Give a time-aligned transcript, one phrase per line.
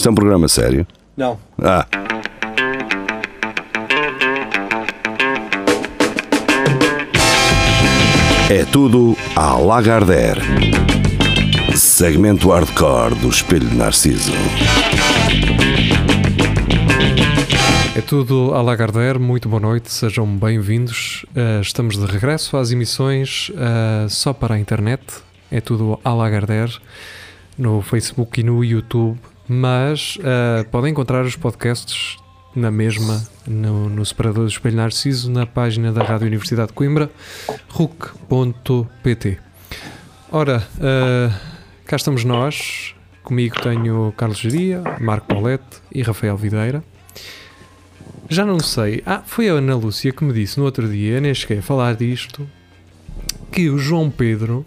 [0.00, 0.86] Isto é um programa sério?
[1.14, 1.38] Não.
[1.62, 1.86] Ah.
[8.48, 10.40] É tudo à Lagardère.
[11.76, 14.32] Segmento hardcore do Espelho de Narciso.
[17.94, 21.26] É tudo à Lagardère, muito boa noite, sejam bem-vindos.
[21.36, 25.02] Uh, estamos de regresso às emissões uh, só para a internet.
[25.52, 26.78] É tudo à Lagardère
[27.58, 29.18] no Facebook e no YouTube,
[29.52, 32.18] mas uh, podem encontrar os podcasts
[32.54, 37.10] na mesma, no, no separador do Espelho Narciso, na página da Rádio Universidade de Coimbra,
[37.68, 39.40] ruc.pt.
[40.30, 41.34] Ora, uh,
[41.84, 42.94] cá estamos nós.
[43.24, 46.84] Comigo tenho Carlos Geria, Marco Paulette e Rafael Videira.
[48.28, 49.02] Já não sei.
[49.04, 51.96] Ah, foi a Ana Lúcia que me disse no outro dia, nem cheguei a falar
[51.96, 52.48] disto,
[53.50, 54.64] que o João Pedro,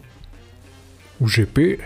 [1.21, 1.79] o GP,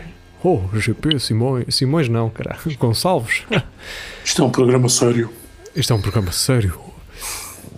[0.48, 3.44] oh, GP, Simões, Simões não, cara, Gonçalves.
[4.24, 5.30] Isto é um programa sério.
[5.76, 6.80] Isto é um programa sério.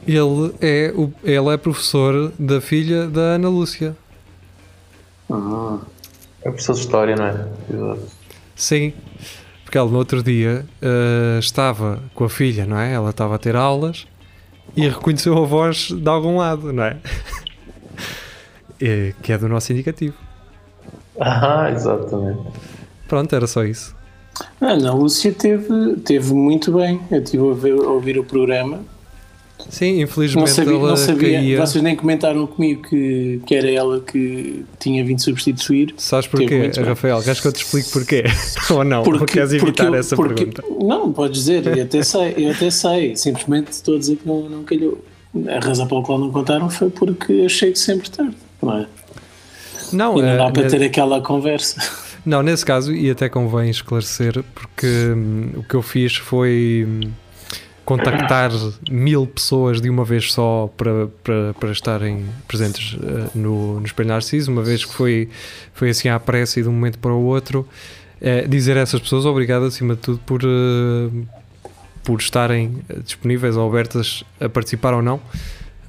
[0.07, 3.95] Ele é, o, ele é professor da filha da Ana Lúcia.
[5.30, 5.80] Ah,
[6.41, 7.47] é professor de História, não é?
[7.71, 8.08] Exato.
[8.55, 8.93] Sim,
[9.63, 12.93] porque ela no outro dia uh, estava com a filha, não é?
[12.93, 14.08] Ela estava a ter aulas
[14.75, 16.97] e reconheceu a voz de algum lado, não é?
[18.81, 20.28] é que é do nosso indicativo.
[21.19, 22.39] Ah, exatamente.
[23.07, 23.95] Pronto, era só isso.
[24.61, 26.99] A Ana Lúcia teve, teve muito bem.
[27.11, 28.79] Eu estive a, ver, a ouvir o programa.
[29.69, 31.33] Sim, infelizmente Não sabia, ela não sabia.
[31.39, 31.65] caía.
[31.65, 35.93] Vocês nem comentaram comigo que, que era ela que tinha vindo substituir.
[35.97, 36.71] Sabes porquê.
[36.81, 37.21] Rafael?
[37.21, 38.23] Queres que eu te explique porquê?
[38.71, 39.03] Ou não?
[39.03, 40.63] Ou queres evitar eu- essa porque- pergunta?
[40.85, 43.15] Não, podes dizer, eu até sei, eu até sei.
[43.17, 45.03] Simplesmente estou a dizer que não, não calhou.
[45.49, 48.87] A razão pela qual não contaram foi porque eu chego sempre tarde, não é?
[49.93, 51.81] Não, E não dá para ne- ter aquela conversa.
[52.25, 57.11] não, nesse caso, e até convém esclarecer, porque hum, o que eu fiz foi hum,
[57.85, 58.51] contactar
[58.89, 64.09] mil pessoas de uma vez só para, para, para estarem presentes eh, no, no Espelho
[64.09, 65.27] Narciso, uma vez que foi,
[65.73, 67.67] foi assim à pressa e de um momento para o outro.
[68.21, 71.09] eh, dizer a essas pessoas obrigado acima de tudo por, eh,
[72.03, 75.19] por estarem disponíveis ou abertas a participar ou não.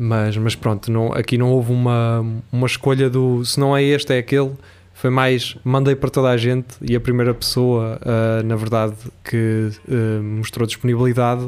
[0.02, 4.14] Mas, mas pronto, não, aqui não houve uma, uma escolha do se não é este,
[4.14, 4.52] é aquele.
[4.94, 9.68] Foi mais mandei para toda a gente e a primeira pessoa, ah, na verdade, que
[9.90, 11.46] ah, mostrou disponibilidade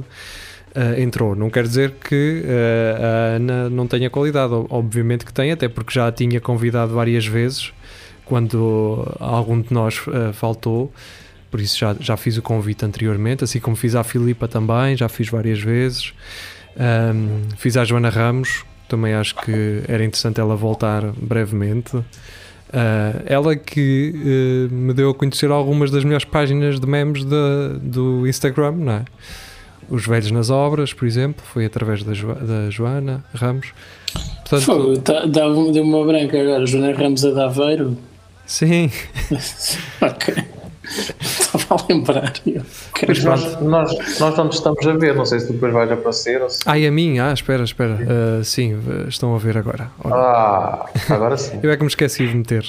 [0.74, 1.34] ah, entrou.
[1.34, 5.66] Não quer dizer que ah, a Ana não tenha qualidade, Ob- obviamente que tem, até
[5.66, 7.72] porque já a tinha convidado várias vezes
[8.26, 10.92] quando algum de nós ah, faltou.
[11.50, 15.08] Por isso já, já fiz o convite anteriormente, assim como fiz à Filipa também, já
[15.08, 16.12] fiz várias vezes.
[16.78, 21.96] Ahm, fiz à Joana Ramos, também acho que era interessante ela voltar brevemente.
[22.72, 24.14] Ah, ela que
[24.70, 28.92] eh, me deu a conhecer algumas das melhores páginas de memes da- do Instagram, não
[28.92, 29.04] é?
[29.90, 33.72] Os Velhos nas Obras, por exemplo, foi através da, Jo- da Joana Ramos.
[34.40, 36.64] Portanto, Fogo, tá- deu uma branca agora.
[36.64, 37.98] Joana Ramos a de Aveiro.
[38.46, 38.90] sim,
[40.00, 40.34] Ok.
[41.20, 42.32] Estava a lembrar.
[42.46, 42.62] Eu
[42.94, 45.90] quero- Pois nós, nós, nós não te estamos a ver, não sei se depois vais
[45.90, 46.60] aparecer ou se.
[46.66, 47.98] ai a mim, ah, espera, espera,
[48.40, 48.76] Ah, sim,
[49.08, 49.90] estão a ver agora.
[50.02, 51.58] Ora, Ah, agora sim.
[51.62, 52.64] Eu é que me esqueci de meter,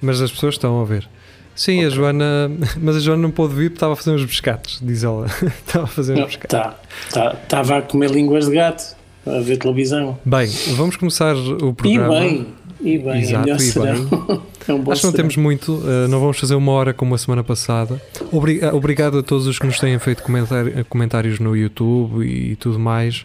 [0.00, 1.08] mas as pessoas estão a ver.
[1.54, 2.50] Sim, a Joana,
[2.82, 5.26] mas a Joana não pôde vir porque estava a fazer uns pescados, diz ela.
[5.66, 6.50] estava a fazer uns Não, pescados.
[6.50, 6.76] tá,
[7.12, 8.94] tá, Estava a comer línguas de gato,
[9.26, 10.18] a ver televisão.
[10.24, 12.20] Bem, vamos começar o E programa.
[12.20, 12.46] bem,
[12.94, 14.42] e bem, Exato, é e serão.
[14.68, 17.14] É um bom Acho que não temos muito, uh, não vamos fazer uma hora como
[17.14, 18.02] a semana passada.
[18.32, 22.56] Obri- uh, obrigado a todos os que nos têm feito comentar- comentários no YouTube e
[22.56, 23.24] tudo mais.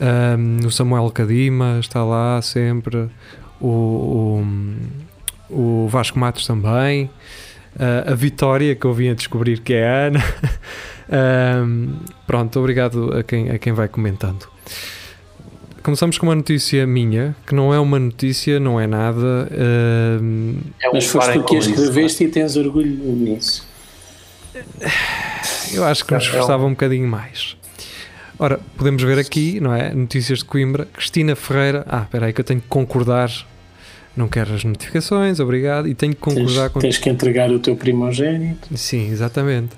[0.00, 3.08] Um, o Samuel Cadima está lá sempre.
[3.60, 4.44] O,
[5.50, 7.06] o, o Vasco Matos também.
[7.74, 10.24] Uh, a Vitória, que eu vim a descobrir que é a Ana.
[11.10, 11.94] Um,
[12.26, 14.46] pronto, obrigado a quem, a quem vai comentando.
[15.82, 19.48] Começamos com uma notícia minha, que não é uma notícia, não é nada.
[20.20, 23.66] um, É um Mas foste tu que a escreveste e tens orgulho nisso.
[25.72, 27.56] Eu acho que nos É um- esforçava um bocadinho mais.
[28.38, 29.92] Ora, podemos ver aqui, não é?
[29.94, 30.86] Notícias de Coimbra.
[30.92, 31.84] Cristina Ferreira.
[31.88, 33.30] Ah, espera aí que eu tenho que concordar.
[34.16, 35.86] Não quero as notificações, obrigado.
[35.88, 36.80] E tenho que Tens, concordar com.
[36.80, 38.68] tens que entregar o teu primogênito.
[38.76, 39.70] Sim, exatamente.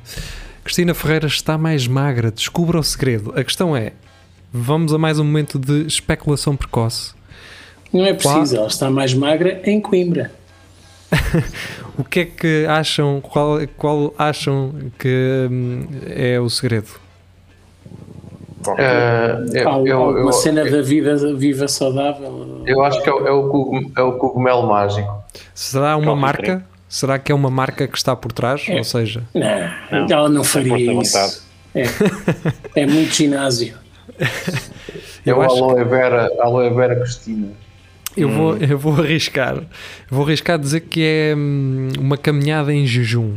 [0.64, 2.30] Cristina Ferreira está mais magra.
[2.30, 3.32] Descubra o segredo.
[3.36, 3.92] A questão é:
[4.52, 7.12] vamos a mais um momento de especulação precoce.
[7.92, 10.30] Não é preciso, ela está mais magra em Coimbra.
[11.98, 13.20] O que é que acham?
[13.20, 16.88] Qual, qual acham que hum, é o segredo?
[18.78, 22.62] Eh, eu, Há eu, alguma eu- cena da vida viva saudável.
[22.66, 25.12] eu acho que é, o- é o é o cogumelo mágico.
[25.54, 26.64] Será uma marca?
[26.88, 28.66] Será que é uma marca que está por trás?
[28.70, 31.42] Ou seja, Não, Não, ela não faria isso.
[31.74, 31.84] É,
[32.82, 33.74] é muito ginásio.
[34.20, 37.48] É Eu o acho que- Aloe Vera, Aloe Vera Cristina.
[38.16, 39.62] eu vou, eu vou arriscar.
[40.10, 43.34] Vou arriscar dizer que é hum, uma caminhada em jejum.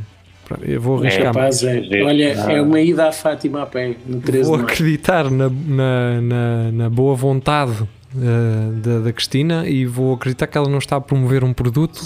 [0.62, 1.26] Eu vou arriscar.
[1.34, 1.82] Capaz é.
[1.82, 2.06] Giro.
[2.06, 6.72] Olha, é uma ida à Fátima a pé, no 13 Vou acreditar na, na, na,
[6.72, 7.84] na boa vontade
[8.16, 12.02] eh, da, da Cristina e vou acreditar que ela não está a promover um produto,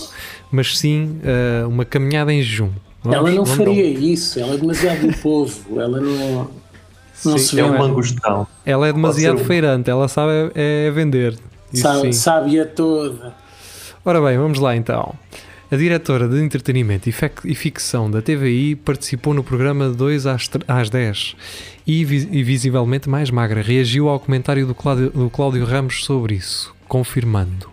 [0.52, 2.70] mas sim eh, uma caminhada em jejum.
[3.04, 6.50] Vamos- Ela não faria isso, ela é demasiado do povo, ela não,
[7.26, 7.70] não Sim, se É vê.
[7.70, 8.48] um mangostão.
[8.66, 11.38] Ela é demasiado um- feirante, ela sabe é, é vender.
[11.74, 13.34] Sabe, sabe a toda.
[14.06, 15.14] Ora bem, vamos lá então.
[15.70, 20.48] A diretora de entretenimento e fec- e ficção da TVI participou no programa 2 às,
[20.48, 21.36] tr- às 10
[21.86, 23.62] e, vi- e visivelmente mais magra.
[23.62, 27.70] Reagiu ao comentário do Cláudio, do Cláudio Ramos sobre isso, confirmando.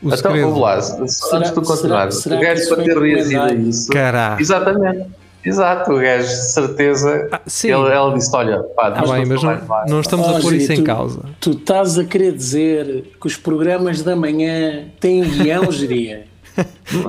[0.00, 0.44] O Então segredo.
[0.46, 3.88] vamos lá, antes de tu continuar, será- será o gajo para ter reagido a isso.
[3.90, 4.40] Caraca.
[4.40, 5.06] Exatamente.
[5.44, 7.28] Exato, o gajo de certeza.
[7.32, 7.68] Ah, sim.
[7.68, 10.76] Ele, ela disse: Olha, pá, Ah, bem, mas não, não estamos a pôr isso em
[10.76, 11.20] tu- causa.
[11.40, 16.26] Tu estás a querer dizer que os programas da manhã têm guião, geria?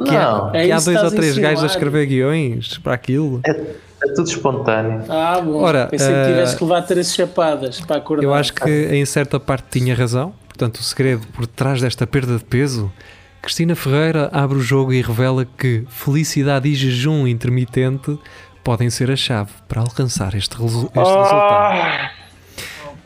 [0.06, 3.42] Que há, Não, É que há dois ou três gajos a escrever guiões para aquilo.
[3.46, 5.04] é, é tudo espontâneo.
[5.10, 5.56] Ah, bom.
[5.64, 8.24] Ora, Pensei eh, que tivesse que levar três chapadas para acordar.
[8.24, 10.34] Eu acho que em certa parte tinha razão.
[10.48, 12.92] Portanto, o segredo por trás desta perda de peso,
[13.42, 18.18] Cristina Ferreira abre o jogo e revela que felicidade e jejum intermitente
[18.64, 21.80] podem ser a chave para alcançar este, resu- este resultado.
[21.80, 22.12] Ah,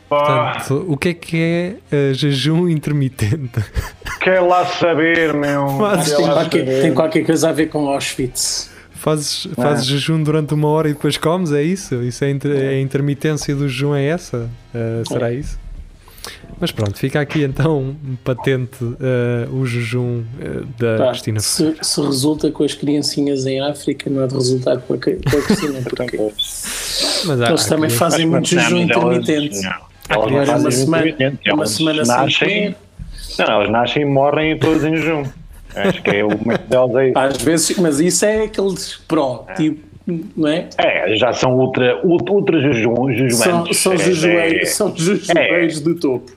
[0.08, 3.62] pá, Portanto, o que é que é eh, jejum intermitente?
[4.20, 5.68] quer lá saber, meu.
[5.72, 6.82] Mas Quer Tem lá qualquer, saber.
[6.82, 8.70] tem qualquer coisa a ver com Auschwitz.
[8.92, 11.52] Fazes, fazes jejum durante uma hora e depois comes?
[11.52, 12.02] É isso?
[12.02, 13.94] Isso é, inter- é a intermitência do jejum?
[13.94, 14.48] É essa?
[14.74, 15.58] Eh, será isso?
[16.60, 22.00] Mas pronto, fica aqui então patente eh, o jejum eh, da Pá, Cristina se, se
[22.00, 25.80] resulta com as criancinhas em África, não há de resultar com a, com a Cristina,
[25.88, 29.60] porque Mas há- eles há também fazem muito jejum intermitente.
[29.60, 32.76] crianças- fazem uma semana- intermitente, uma semana sem nascem, comer.
[33.38, 35.24] Não, elas nascem e morrem todas em jejum.
[35.74, 37.18] Acho que é o método delas é isso.
[37.18, 39.80] Às vezes, mas isso é aqueles pró, tipo,
[40.36, 40.68] não é?
[40.78, 42.94] É, já são ultra, ultra, ultra jejum,
[43.30, 46.30] São, são, É, jejueiros, é, são jejueiros do topo.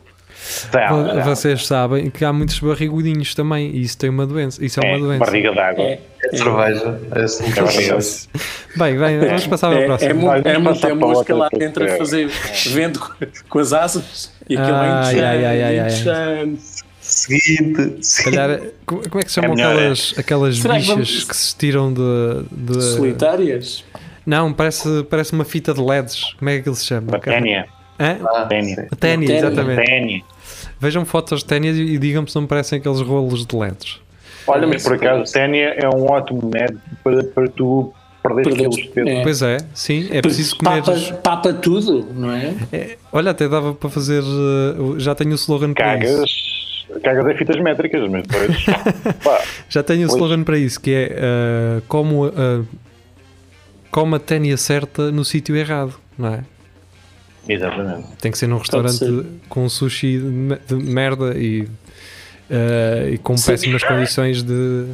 [0.89, 1.21] Vo- são.
[1.23, 4.63] Vocês sabem que há muitos barrigudinhos também e isso tem uma doença.
[4.63, 5.25] Isso é uma É, doença.
[5.25, 5.83] barriga d'água.
[5.83, 6.99] É, É cerveja.
[7.15, 7.97] É assim É barriga.
[8.75, 11.83] Bem, bem, vamos passar para a é, é, é muita passar para mosca lá dentro
[11.85, 12.27] a fazer
[12.71, 13.13] vento com,
[13.49, 15.87] com as asas e aquilo Ai, é ai, ai, ai, ai.
[15.87, 16.61] inchante.
[16.99, 18.05] Seguinte.
[18.05, 21.37] Se calhar, como é que se chamam É aquelas, aquelas Será que bichas vamos- que
[21.37, 22.01] se tiram de.
[22.51, 23.83] de- Solitárias?
[24.25, 26.33] Não, parece, parece uma fita de LEDs.
[26.37, 27.15] Como é que ele se chama?
[27.15, 27.65] A ténia.
[27.99, 28.17] Hã?
[28.25, 28.87] Ah, Ténia.
[28.99, 29.37] ténia, Ténia.
[29.37, 29.85] exatamente.
[29.85, 30.21] Ténia.
[30.79, 33.99] Vejam fotos de ténia e digam-me se não me parecem aqueles rolos de LEDs.
[34.45, 37.91] Olha, mas por acaso, ténia é um ótimo método para, para tu
[38.23, 39.09] perder quilos de peso.
[39.09, 39.23] é.
[39.23, 40.83] Pois é, sim, é preciso comer.
[40.83, 42.53] Papa, papa tudo, não é?
[42.71, 44.21] É, olha, até dava para fazer.
[44.23, 46.15] uh, Já tenho o slogan para isso.
[46.15, 48.25] Cagas, cagas em fitas métricas, mas
[49.23, 50.21] pá, Já tenho o Pois.
[50.21, 51.17] slogan para isso, que é
[51.79, 52.65] uh, como, uh,
[53.91, 56.43] como a ténia certa no sítio errado, não é?
[57.47, 58.07] Exatamente.
[58.21, 59.25] Tem que ser num restaurante ser.
[59.49, 63.45] com sushi de me- de merda e, uh, e com Sim.
[63.51, 64.85] péssimas condições de.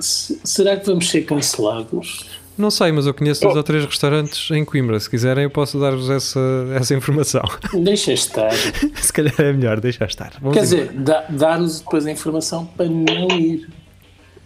[0.00, 2.40] Se- Será que vamos ser cancelados?
[2.58, 5.00] Não sei, mas eu conheço dois ou três restaurantes em Coimbra.
[5.00, 6.38] Se quiserem, eu posso dar-vos essa,
[6.74, 7.42] essa informação.
[7.82, 8.52] Deixa estar.
[8.96, 10.32] Se calhar é melhor, deixa estar.
[10.40, 10.86] Vamos Quer embora.
[10.88, 13.68] dizer, dá- dá-nos depois a informação para não ir.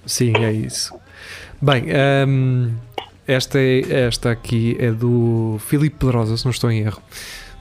[0.06, 0.94] Sim, é isso.
[1.60, 1.86] Bem,
[2.28, 2.70] hum,
[3.26, 7.02] esta, é, esta aqui é do Filipe Pedrosa, se não estou em erro.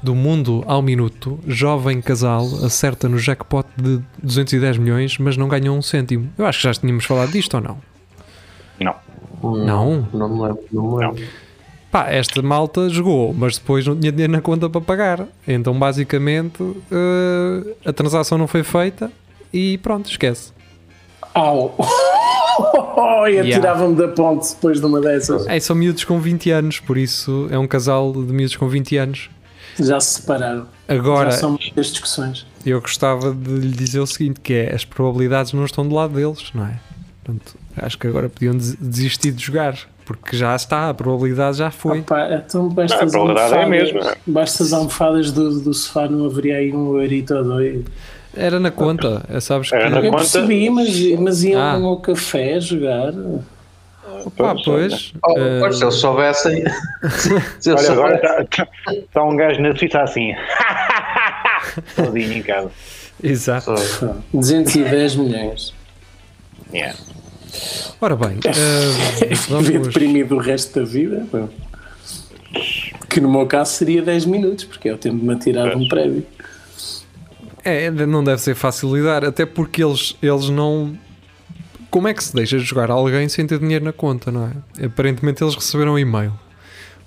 [0.03, 5.75] Do Mundo ao Minuto, jovem casal acerta no jackpot de 210 milhões, mas não ganhou
[5.75, 6.29] um cêntimo.
[6.37, 7.77] Eu acho que já tínhamos falado disto ou não?
[8.79, 8.95] Não.
[9.41, 10.07] Não?
[10.13, 10.63] Não me lembro.
[10.71, 11.23] Não me lembro.
[11.91, 15.27] Pá, esta malta jogou, mas depois não tinha dinheiro na conta para pagar.
[15.47, 19.11] Então, basicamente, eh, a transação não foi feita
[19.53, 20.51] e pronto, esquece.
[21.35, 21.75] Au!
[23.27, 23.57] e Yeah.
[23.57, 25.45] atirava-me da ponte depois de uma dessas.
[25.47, 28.97] É, são miúdos com 20 anos, por isso é um casal de miúdos com 20
[28.97, 29.29] anos.
[29.79, 30.65] Já se separaram.
[30.87, 32.45] Agora, Já são muitas discussões.
[32.65, 36.13] eu gostava de lhe dizer o seguinte, que é, as probabilidades não estão do lado
[36.13, 36.79] deles, não é?
[37.23, 41.71] Portanto, acho que agora podiam des- desistir de jogar, porque já está, a probabilidade já
[41.71, 41.99] foi.
[42.01, 44.15] Opa, então basta Não, a as probabilidade é a almofadas, mesma.
[44.27, 47.83] basta as almofadas do, do sofá, não haveria aí um eurito ou dois.
[48.35, 49.75] Era na conta, é, sabes que...
[49.75, 50.17] Era na Eu conta.
[50.17, 51.73] percebi, mas, mas iam Ah.
[51.73, 53.13] ao café jogar.
[54.37, 56.63] Pá, pois, Oh, pois, se eles soubessem.
[57.59, 58.43] se eles Olha, agora soubessem.
[58.45, 58.67] está
[59.13, 60.33] tá um gajo na Suíça assim.
[61.95, 62.71] Sozinho em casa.
[63.23, 63.73] exato.
[64.33, 65.73] 210 milhões.
[66.73, 66.97] Yeah.
[68.01, 71.25] Ora bem, Viver vamos, deprimido o resto da vida.
[73.09, 75.77] Que no meu caso seria 10 minutos, porque é o tempo de me atirar de
[75.77, 76.25] um prédio.
[77.65, 80.95] É, não deve ser fácil lidar, até porque eles, eles não.
[81.89, 84.45] Como é que se deixa de jogar alguém sem ter dinheiro na conta, não
[84.79, 84.85] é?
[84.85, 86.33] Aparentemente eles receberam um e-mail.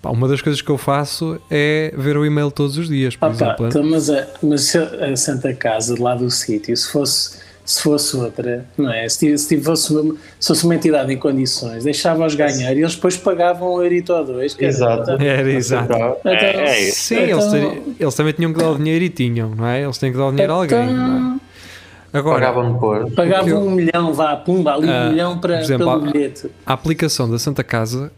[0.00, 3.26] Pá, uma das coisas que eu fasso é ver o e-mail todos os dias, por
[3.26, 3.66] Ah, pá, exemplo.
[3.68, 7.38] então, mas, a, mas se a Santa Casa lá do sítio, se fosse,
[7.70, 9.06] se fosse outra, não é?
[9.10, 12.94] Se, tivesse- se, fosse uma, se fosse uma entidade em condições, deixava-os ganhar e eles
[12.94, 14.56] depois pagavam um eurito ou dois.
[14.58, 15.02] Exato.
[15.12, 15.92] então- Era exato.
[15.92, 17.00] então- É, é isso.
[17.00, 19.82] Sim, então- eles, teriam- eles também tinham que dar o dinheiro e tinham, não é?
[19.82, 20.86] Eles têm que dar o dinheiro a alguém.
[20.94, 22.18] Não é?
[22.18, 23.12] Agora, Pagavam depois.
[23.14, 26.50] Pagavam eu- um milhão, vá, pumba, ali Ah, um milhão para, por exemplo, pelo bilhete.
[26.64, 28.10] a aplicação da Santa Casa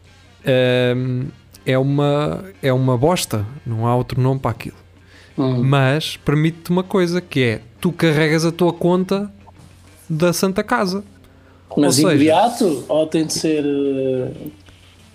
[0.95, 1.25] hum,
[1.65, 4.77] é, uma, é uma bosta, não há outro nome para aquilo.
[5.37, 5.61] Hum.
[5.63, 9.29] Mas permite-te uma coisa que é tu carregas a tua conta
[10.11, 11.03] da Santa Casa.
[11.77, 14.31] Mas seja- imediato ou tem de ser eh,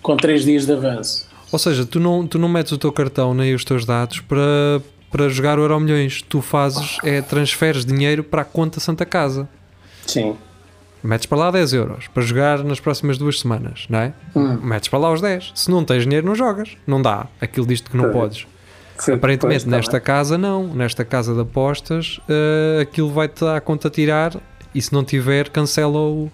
[0.01, 1.27] com 3 dias de avanço?
[1.51, 4.81] Ou seja, tu não, tu não metes o teu cartão nem os teus dados para,
[5.11, 6.21] para jogar o Euro Milhões.
[6.21, 9.47] Tu fazes, é transferes dinheiro para a conta Santa Casa.
[10.05, 10.35] Sim.
[11.03, 14.13] Metes para lá 10 euros para jogar nas próximas duas semanas, não é?
[14.35, 14.57] Hum.
[14.63, 15.51] Metes para lá os 10.
[15.53, 16.71] Se não tens dinheiro, não jogas.
[16.87, 17.27] Não dá.
[17.39, 18.47] Aquilo diz-te que não podes.
[18.97, 20.01] Foi Aparentemente, tá nesta bem.
[20.01, 20.67] casa, não.
[20.73, 24.35] Nesta casa de apostas, eh, aquilo vai-te à conta tirar
[24.73, 26.31] e se não tiver, cancela o-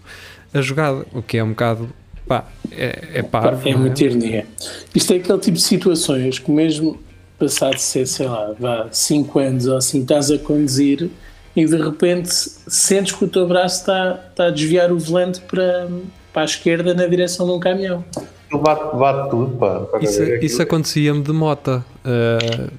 [0.54, 1.06] a jogada.
[1.14, 1.90] O que é um bocado.
[2.28, 3.68] Pá, é, é parvo.
[3.68, 4.46] É muita ironia.
[4.96, 6.98] Isto é aquele tipo de situações que mesmo
[7.38, 11.10] passado de ser, sei lá, vá 5 anos ou assim, estás a conduzir
[11.56, 15.88] e de repente sentes que o teu braço está, está a desviar o volante para,
[16.32, 18.04] para a esquerda na direção de um caminhão.
[18.52, 19.80] Bate, bate tudo, pá.
[19.82, 21.84] Para Isso, isso acontecia-me de mota.
[22.06, 22.72] Uh,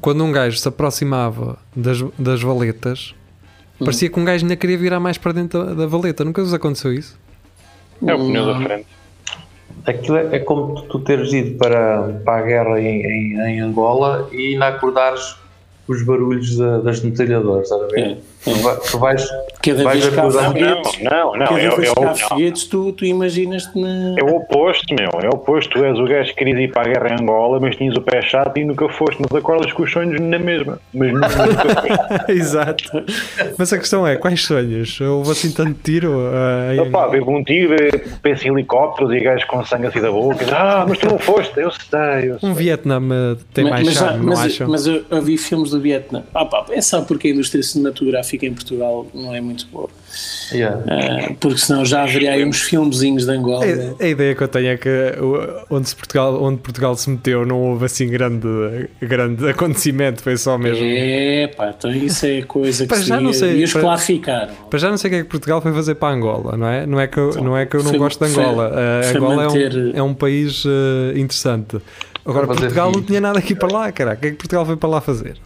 [0.00, 3.14] quando um gajo se aproximava das, das valetas.
[3.78, 6.24] Parecia que um gajo ainda queria virar mais para dentro da, da valeta.
[6.24, 7.18] Nunca vos aconteceu isso?
[8.06, 8.86] É o pneu da frente.
[9.86, 13.60] Aquilo é, é como tu, tu teres ido para, para a guerra em, em, em
[13.60, 15.36] Angola e ainda acordares
[15.86, 18.00] os barulhos da- das metralhadoras, estás a ver?
[18.00, 18.18] É,
[18.54, 19.28] Tu, vai- tu vais,
[19.62, 22.16] Cada vais vez que há foguetes, Não, não, cada é, vez é, que há o-
[22.16, 24.14] foguetes tu, tu imaginas-te na.
[24.18, 25.10] é o oposto, meu.
[25.22, 25.70] É o oposto.
[25.78, 28.00] Tu és o gajo que querias ir para a guerra em Angola, mas tinhas o
[28.00, 29.20] pé chato e nunca foste.
[29.20, 30.80] Mas acordas com os sonhos na mesma.
[30.94, 32.32] Mas nunca foste.
[32.32, 33.04] Exato.
[33.58, 35.00] Mas a questão é, quais sonhos?
[35.00, 36.12] Houve assim tanto tiro?
[36.12, 37.74] uh, em- Opa, bebo um tiro,
[38.22, 40.44] penso em helicópteros e gajos com sangue assim da boca.
[40.52, 41.58] Ah, mas tu não foste.
[41.58, 42.48] Eu sei, eu sei.
[42.48, 43.00] um Vietnã
[43.52, 44.68] tem Mas- mais mas, charme, não mas, acham?
[44.68, 46.22] mas eu, eu vi filmes do Vietnã.
[46.34, 49.88] Ah, pá, é só porque a indústria cinematográfica em Portugal não é muito boa.
[50.52, 50.82] Yeah.
[50.88, 53.64] Ah, porque senão já haveria aí uns filmezinhos de Angola.
[54.00, 54.88] A, a ideia que eu tenho é que
[55.70, 58.48] onde, se Portugal, onde Portugal se meteu não houve assim grande,
[59.00, 60.82] grande acontecimento, foi só mesmo.
[60.84, 64.48] É, pá, então isso é coisa que Para já se não sei, E os para-.
[64.70, 66.86] Para já não sei o que é que Portugal foi fazer para Angola, não é?
[66.86, 68.70] Não é que eu não, é que eu não Foi- gosto de foi- Angola.
[68.70, 70.68] Uh, foi Angola manter- é, um, é um país uh,
[71.16, 71.78] interessante.
[72.24, 74.12] Agora, Portugal não tinha nada aqui para lá, cara.
[74.12, 75.36] O que é que Portugal foi para lá fazer?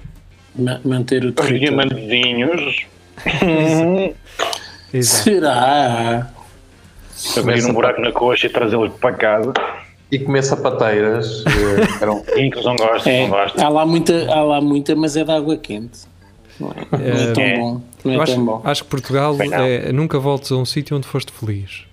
[0.57, 1.61] Ma- manter o Os território.
[1.61, 2.87] diamantezinhos.
[4.93, 5.25] Exato.
[5.25, 6.31] Será?
[7.39, 9.53] Abrir um buraco na coxa e trazê-los para casa.
[10.11, 11.43] E comer sapateiras.
[11.47, 13.65] eh, eram, que não gostam, É, não gostam.
[13.65, 16.01] há, lá muita, há lá muita, mas é de água quente.
[16.61, 16.99] Não é, não
[17.31, 17.57] é tão É.
[17.59, 17.81] bom.
[18.05, 18.61] Não é Eu tão acho, bom.
[18.65, 21.85] acho que Portugal é, nunca voltes a um sítio onde foste feliz,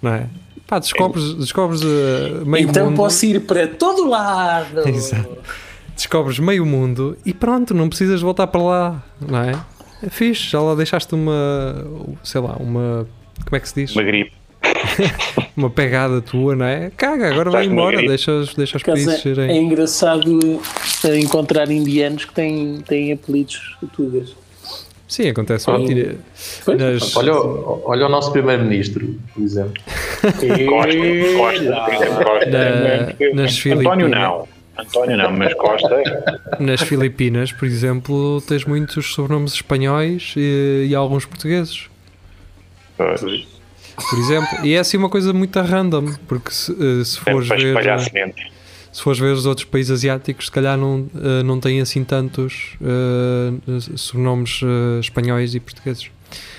[0.00, 0.26] não é?
[0.68, 2.96] Pá, descobres, descobres uh, meio Então mundo.
[2.96, 4.80] posso ir para todo lado.
[4.88, 5.36] Exato.
[5.94, 9.52] Descobres meio mundo e pronto, não precisas voltar para lá, não é?
[10.02, 11.86] É fixe, já lá deixaste uma,
[12.22, 13.06] sei lá, uma,
[13.44, 13.94] como é que se diz?
[13.94, 14.32] Uma gripe.
[15.56, 16.90] Uma pegada tua, não é?
[16.96, 19.62] Caga, agora vai embora, deixa, os- deixa os países é, é serem.
[19.64, 20.60] engraçado
[21.04, 24.34] eh, encontrar indianos que têm, têm apelidos tugas.
[25.06, 25.66] Sim, acontece
[26.64, 26.78] Pois.
[26.78, 29.74] Nas, olha, o- olha o nosso primeiro-ministro, por exemplo.
[30.22, 30.46] Costa,
[31.36, 32.50] Costa, por exemplo, Costa.
[32.50, 34.48] Na- nas António não.
[34.78, 36.02] António não, mas Costa.
[36.58, 41.88] nas Filipinas, por exemplo, tens muitos sobrenomes espanhóis e, e alguns portugueses.
[42.96, 44.48] Pois, por exemplo.
[44.64, 48.34] E é assim uma coisa muito random, porque se, eh, se é fores ver,
[48.92, 52.76] se fores ver os outros países asiáticos, se calhar não, eh, não têm assim tantos
[52.82, 56.10] eh, sobrenomes eh, espanhóis e portugueses.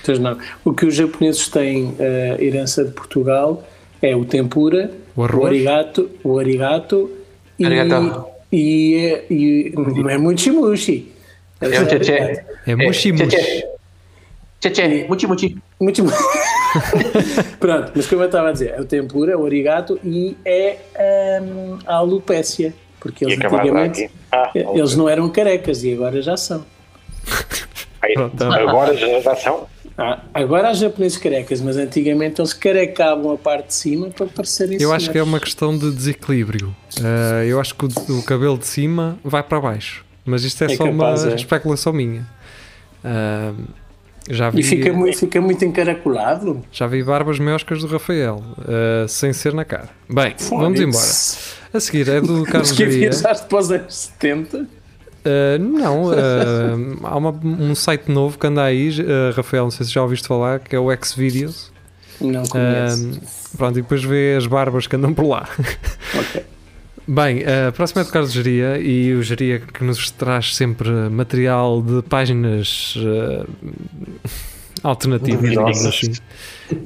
[0.05, 0.37] Pois não.
[0.63, 3.67] O que os japoneses têm eh, herança de Portugal
[4.01, 5.47] é o tempura, O arroz?
[5.47, 7.09] arigato, o arigato
[7.63, 8.25] Arigato.
[8.51, 11.11] e, e não é muito chimushi.
[11.61, 13.65] É o tchê É mushi mushi.
[14.59, 15.57] Tchê tchê, muchi muchi.
[15.79, 16.03] Muito
[17.59, 20.77] Pronto, mas como eu estava a dizer, é o tempura, o arigato e é
[21.41, 22.73] hum, a alopécia.
[22.99, 24.09] Porque E eles antigamente.
[24.31, 26.65] Ah, eles não eram carecas e agora já são.
[28.01, 29.67] aí, agora já, já são.
[29.97, 34.77] Ah, agora há japoneses carecas, mas antigamente eles carecavam a parte de cima para parecerem
[34.81, 36.75] Eu acho que é uma questão de desequilíbrio.
[36.99, 40.03] Uh, eu acho que o, o cabelo de cima vai para baixo.
[40.25, 41.35] Mas isto é, É só capaz, uma é.
[41.35, 42.27] especulação minha.
[43.03, 43.63] Uh,
[44.29, 46.61] já vi, E fica, muito, fica muito encaracolado.
[46.71, 49.89] já vi barbas maiores do Rafael, uh, sem ser na cara.
[50.09, 51.05] Bem, vamos embora.
[51.73, 53.11] A seguir é do Carlos Mas que Geria.
[53.11, 54.67] viajaste para os anos 70?
[55.25, 56.13] Uh, não, uh,
[57.03, 60.27] há uma- um site novo que anda aí, uh, Rafael, não sei se já ouviste
[60.27, 61.71] falar, que é o Xvideos.
[62.21, 63.19] Não conheço.
[63.57, 65.47] Pronto, e depois vê as barbas que andam por lá.
[66.17, 66.43] Ok.
[67.07, 71.79] Bem, a próxima é do Carlos Geria e o Geria que nos traz sempre material
[71.79, 73.47] de páginas uh,
[74.81, 76.13] alternativas, assim.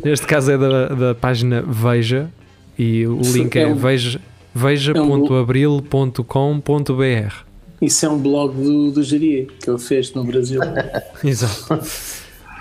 [0.03, 2.29] Neste caso é da, da página Veja
[2.77, 4.19] e o link é é um- veja-
[4.53, 7.33] veja.abril.com.br.
[7.81, 10.61] Isso é um blog do, do Geria que ele fez no Brasil.
[11.23, 11.79] Exato.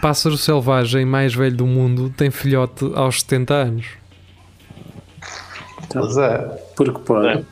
[0.01, 3.87] Pássaro selvagem mais velho do mundo tem filhote aos 70 anos.
[5.91, 6.39] Pois é.
[6.77, 7.45] Porque pode.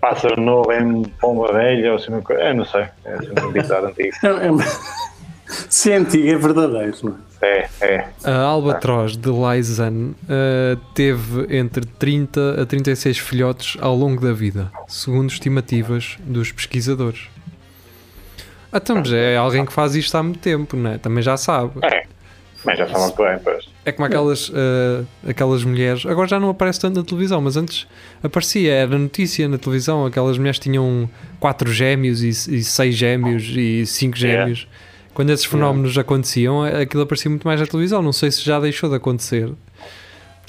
[0.00, 2.42] Pássaro novo em pomba velha ou assim uma coisa.
[2.42, 2.86] É, não sei.
[3.04, 4.16] É assim um ditado antigo.
[4.22, 4.50] É, é,
[5.68, 6.96] se é antigo, é verdadeiro.
[7.02, 7.28] Não é?
[7.40, 8.08] É, é.
[8.24, 14.72] A albatroz de Laisan uh, teve entre 30 a 36 filhotes ao longo da vida,
[14.88, 17.28] segundo estimativas dos pesquisadores.
[18.72, 20.98] Ah, então, mas é alguém que faz isto há muito tempo, não é?
[20.98, 21.72] Também já sabe.
[21.82, 22.06] É.
[22.64, 23.68] Mas já está muito bem, pois.
[23.84, 27.86] É como aquelas, uh, aquelas mulheres, agora já não aparece tanto na televisão, mas antes
[28.22, 33.86] aparecia, era notícia na televisão, aquelas mulheres tinham quatro gêmeos e, e seis gêmeos e
[33.86, 34.52] cinco Yeah.
[35.18, 38.00] Quando esses fenómenos aconteciam, aquilo aparecia muito mais na televisão.
[38.00, 39.52] Não sei se já deixou de acontecer.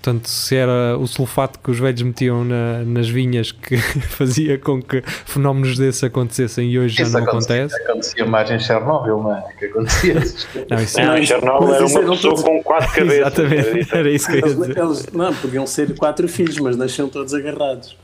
[0.02, 3.76] Portanto, se era o sulfato que os velhos metiam na- nas vinhas que
[4.10, 7.84] fazia com que fenómenos desses acontecessem e hoje já Isso não acontecia, acontece.
[7.84, 9.44] acontecia mais em Chernobyl, não é?
[9.60, 10.14] Que acontecia.
[10.70, 13.18] Não, isso Não, em Chernobyl era uma pessoa todos- com quatro cabeças.
[13.20, 14.78] Exatamente, era isso que eu ia Eles, dizer.
[14.78, 17.98] eles- não, podiam ser quatro filhos, mas nasciam todos agarrados.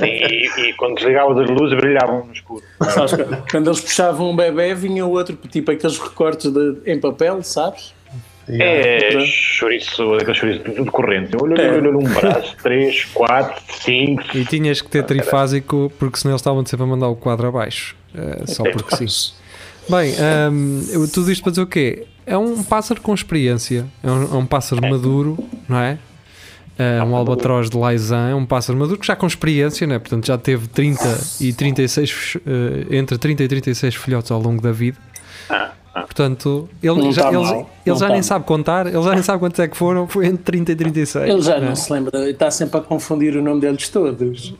[0.00, 2.62] E, e quando desligava das luzes brilhavam no escuro.
[2.90, 3.12] Sabes,
[3.50, 7.92] quando eles puxavam um bebê, vinha o outro, tipo aqueles recortes de- em papel, sabes?
[8.48, 9.26] É, Pronto.
[9.26, 11.36] chouriço, aquele chouriço tudo corrente.
[11.40, 11.70] Olha, É.
[11.70, 14.24] olha, olha, um braço, três, quatro, cinco.
[14.36, 17.94] E tinhas que ter trifásico porque senão eles estavam sempre a mandar o quadro abaixo.
[18.14, 19.32] eh, só porque sim.
[19.88, 22.04] Bem, ahm, eu- tudo isto para dizer o quê?
[22.26, 23.86] É um pássaro com experiência.
[24.02, 25.98] É um, é um pássaro maduro, não é?
[26.78, 29.98] É um albatroz de Laisan, é um pássaro maduro que já com experiência, né?
[29.98, 34.72] portanto já teve 30 e 36, eh, entre 30 e 36 filhotes ao longo da
[34.72, 34.98] vida.
[35.92, 38.22] Portanto, ele Não já, tá ele, mal, ele não já tá nem mal.
[38.22, 41.28] sabe contar, ele já nem sabe quantos é que foram, foi entre 30 e 36.
[41.28, 41.68] Ele já né?
[41.68, 44.54] não se lembra, está sempre a confundir o nome deles todos.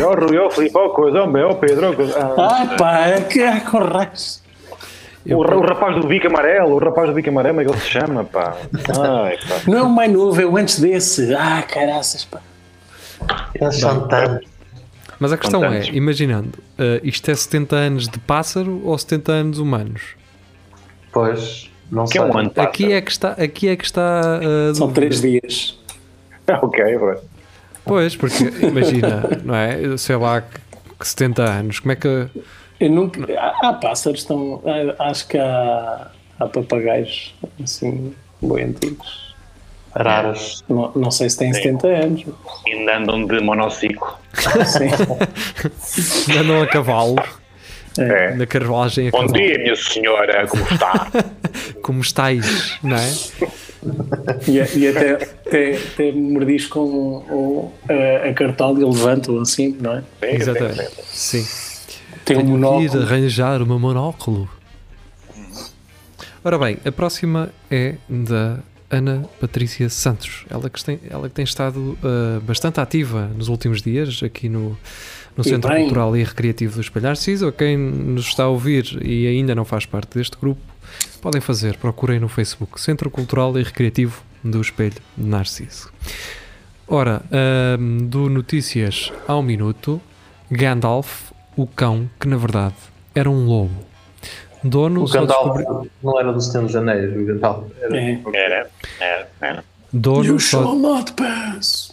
[0.00, 1.96] Ó, Rui, ó, Filipe, ó, coisa, homem, ó, Pedro.
[2.16, 6.78] Ah, Ah, pá, é que é com o, ra- o rapaz do bico amarelo, o
[6.78, 8.56] rapaz do bico amarelo, como é que ele se chama, pá?
[9.24, 9.56] Ai, pá.
[9.66, 11.34] Não é o mais novo, é o antes desse.
[11.34, 12.40] Ah, caraças, pá.
[13.54, 14.46] Eles são tantos.
[15.18, 19.58] Mas a questão é, imaginando, eh, isto é 70 anos de pássaro ou 70 anos
[19.58, 20.02] humanos?
[21.16, 22.20] Pois, não Que sei.
[22.20, 22.52] é um ano.
[22.56, 25.78] Aqui é que está, aqui é que está eh, São três dias.
[26.62, 27.16] Ok, vai.
[27.84, 29.96] Pois, porque imagina, não é?
[29.96, 30.60] Sei lá, que
[30.98, 32.28] que 70 anos, como é que.
[32.78, 33.20] Eu nunca.
[33.38, 34.62] Há, há pássaros, estão.
[34.98, 39.34] há- Acho que há, há papagaios assim, bem antigos.
[39.94, 40.62] Raras.
[40.68, 42.24] Não, não sei se têm 70 anos.
[42.66, 44.16] Ainda andam de monociclo.
[44.66, 44.90] Sim.
[46.38, 47.16] andam a cavalo,
[47.98, 48.34] É.
[48.34, 51.10] na carruagem a Bom dia, minha senhora, como está?
[51.82, 53.12] Como estáis, não é?
[54.48, 60.00] E, e até, até, até mordiscam o, a, a cartola e levantam assim, não é?
[60.00, 60.06] Sim,
[60.36, 60.90] Exatamente.
[61.06, 61.46] sim.
[62.24, 63.02] Tem um Tenho que ir monóculo.
[63.02, 64.50] arranjar uma monóculo.
[66.44, 68.58] Ora bem, a próxima é da
[68.90, 70.44] Ana Patrícia Santos.
[70.50, 74.76] Ela que tem, ela que tem estado ah, bastante ativa nos últimos dias aqui no,
[75.36, 75.82] no E Centro bem.
[75.84, 77.48] Cultural e Recreativo do Espelho Narciso.
[77.48, 80.60] A quem nos está a ouvir e ainda não faz parte deste grupo,
[81.20, 81.76] podem fazer.
[81.76, 85.90] Procurem no Facebook Centro Cultural e Recreativo do Espelho Narciso.
[86.88, 90.00] Ora, ahm, do Notícias ao Minuto,
[90.50, 92.74] Gandalf, o cão que na verdade
[93.14, 93.84] era um lobo.
[94.62, 97.96] Dono O Gandalf descobri- não era do Senhor dos Anéis, o Gandalf era.
[97.98, 98.20] É.
[98.32, 98.70] Era,
[99.00, 99.64] era, era.
[99.92, 101.92] Dono You só, shall not pass.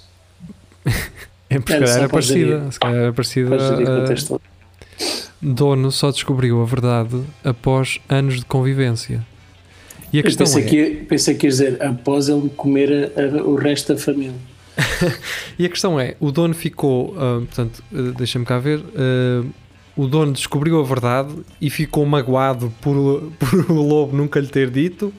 [1.56, 2.72] é, porque Era parecida.
[2.72, 3.58] Se calhar era parecida.
[5.42, 9.26] Dono só descobriu a verdade após anos de convivência.
[10.12, 13.44] E a questão pensei, é, que, pensei que ia dizer após ele comer a- a-
[13.44, 14.34] o resto da família.
[15.60, 19.44] e a questão é, o dono ficou, ah, portanto, ah, deixa-me cá ver, ah,
[19.98, 24.70] o dono descobriu a verdade e ficou magoado por, por o lobo nunca lhe ter
[24.70, 25.12] dito,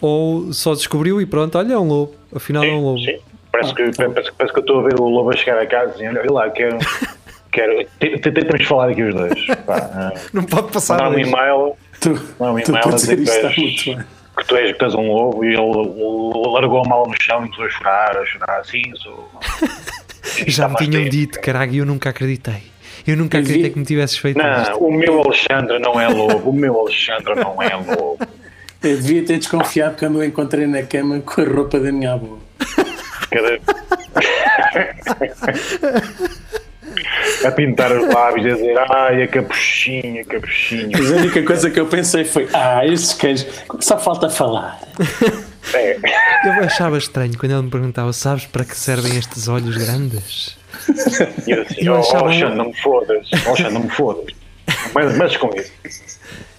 [0.00, 3.00] ou só descobriu e pronto, olha, é um lobo, afinal é um lobo.
[3.00, 3.18] Sim.
[3.54, 5.92] Parece, que, parece, parece que eu estou a ver o lobo a chegar a casa
[5.92, 6.78] dizendo, olha lá, quero.
[7.52, 9.46] quero te- te- temos de falar aqui os dois.
[9.66, 10.94] Pá, ah, Não pode passar.
[11.02, 14.56] mandar um e-mail, Tu, mandar um tu e-mail a dizer que tu, és, que tu
[14.56, 17.64] és que tu és um lobo e ele, largou a mala no chão e começou
[17.66, 18.82] a chorar, a chorar assim.
[18.96, 19.30] Sou...
[20.48, 21.10] Já me tinham tempo.
[21.10, 22.72] dito, caralho, e eu nunca acreditei.
[23.06, 24.78] Eu nunca acreditei que me tivesses feito Não, isto.
[24.84, 28.18] o meu Alexandre não é lobo, o meu Alexandre não é lobo.
[28.82, 32.38] Eu devia ter desconfiado quando o encontrei na cama com a roupa da minha avó.
[33.34, 33.60] Cada...
[37.44, 40.96] a pintar os lábios, a dizer ai, a capuchinha, a capuchinha.
[40.96, 43.46] A única coisa que eu pensei foi: ah, estes cães,
[43.80, 44.80] só falta falar.
[45.72, 45.96] É.
[46.44, 50.56] Eu achava estranho quando ele me perguntava: Sabes para que servem estes olhos grandes?
[51.46, 54.34] E eu assim, Eu oh, achava- Alexandre, não me fodas, Alexandre, não me fodas.
[54.94, 55.72] Mas, mas com isso.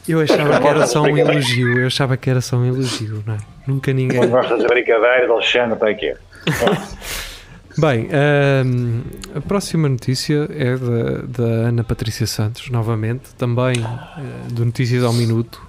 [0.07, 1.79] Eu achava que era só um elogio.
[1.79, 3.37] Eu achava que era só um elogio, não é?
[3.65, 4.21] Nunca ninguém.
[4.21, 6.13] Não gostas de brincadeiras, Alexandre, está aqui.
[7.77, 9.01] Bem, ahm,
[9.35, 15.11] a próxima notícia é da, da Ana Patrícia Santos, novamente, também eh, do Notícias ao
[15.11, 15.61] Minuto.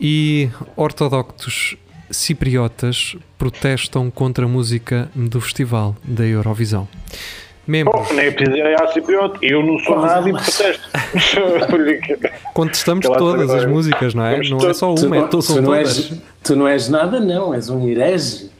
[0.00, 1.76] E ortodoxos
[2.10, 6.88] cipriotas protestam contra a música do festival da Eurovisão.
[7.68, 10.88] Membros, Bom, nem é preciso ir à Cipriote, eu não sou nada e protesto.
[12.54, 14.40] contestamos Aquela todas as músicas, não é?
[14.48, 15.96] Não é só Tu, uma, é, to- tu são não todas.
[15.98, 16.12] és,
[16.44, 18.50] tu não és nada, não, és um herege.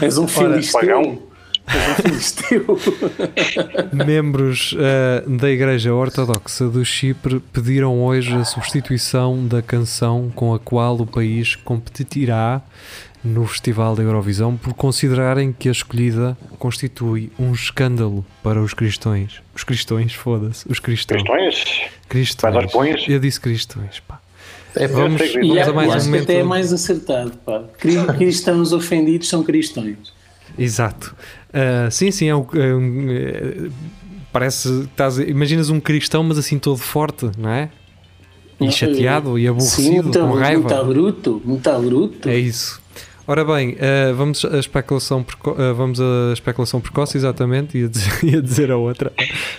[0.00, 0.80] És um filisteu.
[0.80, 1.02] pagão.
[1.02, 1.36] Um.
[3.92, 10.60] Membros eh, da Igreja Ortodoxa do Chipre pediram hoje a substituição da canção com a
[10.60, 12.62] qual o país competirá
[13.24, 19.42] no Festival da Eurovisão por considerarem que a escolhida constitui um escândalo para os cristãos.
[19.52, 20.64] Os cristãos, foda-se.
[20.70, 21.22] Os cristãos.
[22.62, 23.04] Aos punhos?
[23.08, 24.20] Eu disse cristãos, pá.
[24.76, 26.22] É Vamos, vamos a é, mais um momento.
[26.24, 27.32] até é mais acertado.
[27.44, 27.64] Pá.
[27.78, 29.96] Cri- Cristãos ofendidos são cristões.
[30.58, 31.14] Exato.
[31.52, 33.68] Ah, sim, sim, é um, é é,
[34.32, 34.68] parece.
[34.84, 37.70] Estás, imaginas um cristão, mas assim todo forte, não é?
[38.60, 40.84] E chateado e Sim, aborrecido, muito, com muito raiva.
[40.84, 42.28] bruto, muito bruto.
[42.28, 42.80] É isso.
[43.28, 48.12] Ora bem, ah, vamos à especulação, preco- ah, vamos à especulação precoce, exatamente, ia dizer,
[48.24, 49.12] ia dizer a outra,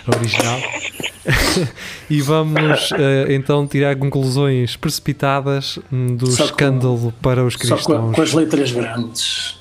[0.06, 0.58] a original.
[2.08, 7.60] e vamos ah, então tirar conclusões precipitadas hum, do Só com- escândalo para os Só
[7.60, 8.14] com, cristãos.
[8.16, 9.58] com as letras grandes.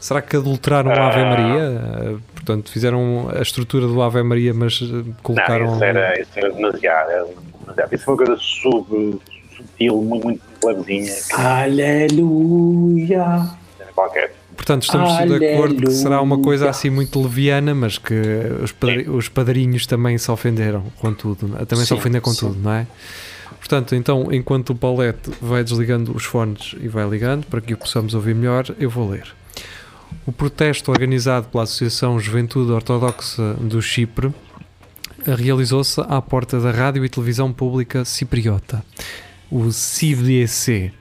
[0.00, 1.80] Será que adulteraram a Ave Maria?
[1.80, 5.66] Ah, Portanto, fizeram a estrutura do Ave Maria, mas ah, colocaram.
[5.66, 7.10] Não, isso era, isso era demasiado.
[7.10, 7.26] era
[7.60, 7.94] demasiado.
[7.94, 9.20] Isso foi uma coisa sub,
[9.56, 13.48] subtil, muito, muito levezinha, Aleluia.
[13.94, 14.34] qualquer.
[14.56, 16.70] Portanto, estamos de acordo que será uma coisa Aleluia.
[16.70, 18.14] assim muito leviana, mas que
[18.62, 21.64] os, padri- os padrinhos também se ofenderam com tudo, não é?
[21.64, 22.40] também se Sim, ofendem com sim.
[22.46, 22.86] tudo, não é?
[23.58, 27.76] Portanto, então, enquanto o Paulette vai desligando os fones e vai ligando para que o
[27.76, 29.26] possamos ouvir melhor, eu vou ler.
[30.26, 34.32] O protesto organizado pela Associação Juventude Ortodoxa do Chipre
[35.26, 38.84] realizou-se à porta da Rádio e Televisão Pública Cipriota,
[39.50, 40.92] o CDC,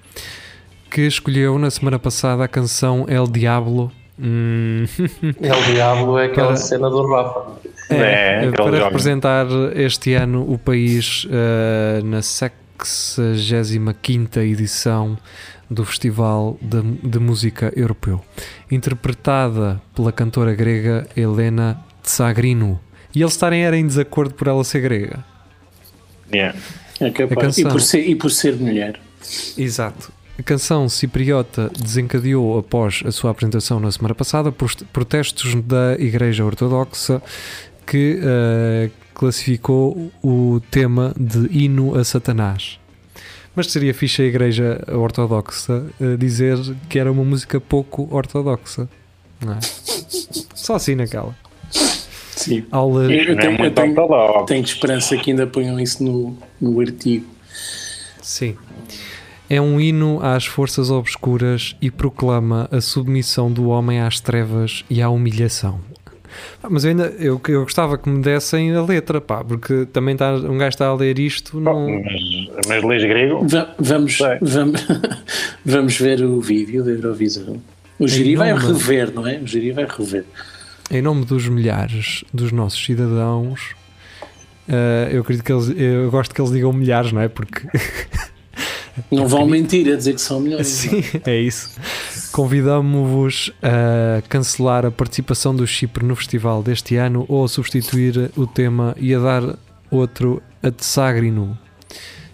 [0.94, 3.92] que escolheu na semana passada a canção El Diablo.
[4.20, 4.84] hum,
[5.42, 7.52] El Diablo é aquela Para- cena do Rafa.
[7.90, 8.84] é, É, aquele para jovem.
[8.84, 15.18] representar este ano o país eh, na 65 edição
[15.70, 18.24] do Festival de, de Música Europeu,
[18.70, 22.80] interpretada pela cantora grega Helena Tsagrino.
[23.16, 25.24] E eles estarem era em desacordo por ela ser grega.
[26.32, 26.58] Yeah.
[27.00, 27.58] É capaz.
[27.58, 29.00] E, por ser, e por ser mulher.
[29.58, 30.12] Exato.
[30.38, 34.52] A canção cipriota desencadeou após a sua apresentação na semana passada
[34.92, 37.22] protestos da Igreja Ortodoxa
[37.86, 42.80] que eh, classificou o tema de hino a Satanás.
[43.56, 46.58] Mas seria fixe a Igreja Ortodoxa eh, dizer
[46.90, 48.90] que era uma música pouco ortodoxa.
[49.40, 49.60] Não é?
[50.56, 51.36] Só assim naquela.
[51.72, 52.66] Sim.
[52.72, 56.80] Eu, Não é tenho, eu muito tenho, tenho esperança que ainda ponham isso no, no
[56.80, 57.28] artigo.
[58.20, 58.58] Sim.
[59.50, 65.02] É um hino às forças obscuras e proclama a submissão do homem às trevas e
[65.02, 65.80] à humilhação.
[66.64, 70.16] Ah, Mas eu ainda eu, eu gostava que me dessem a letra, pá, porque também
[70.16, 71.60] tá, um gajo está a ler isto.
[71.60, 71.88] Não...
[72.02, 73.48] Mas, mas lês grego?
[73.48, 74.82] Va- vamos, vamos,
[75.64, 77.62] vamos ver o vídeo da Eurovisão.
[78.00, 79.38] O Giri vai nome- rever, não é?
[79.38, 80.26] O Giri vai rever.
[80.90, 83.76] Em nome dos milhares dos nossos cidadãos,
[84.68, 87.28] eh, eu acredito que eles, eu gosto que eles digam milhares, não é?
[87.28, 87.62] Porque
[89.12, 90.68] Não vão mentir a dizer que são milhões.
[90.68, 91.72] sim, é isso.
[92.32, 98.46] Convidamos-vos a cancelar a participação do Chipre no festival deste ano ou a substituir o
[98.46, 99.58] tema e a dar
[99.90, 101.58] outro a Tsagrino.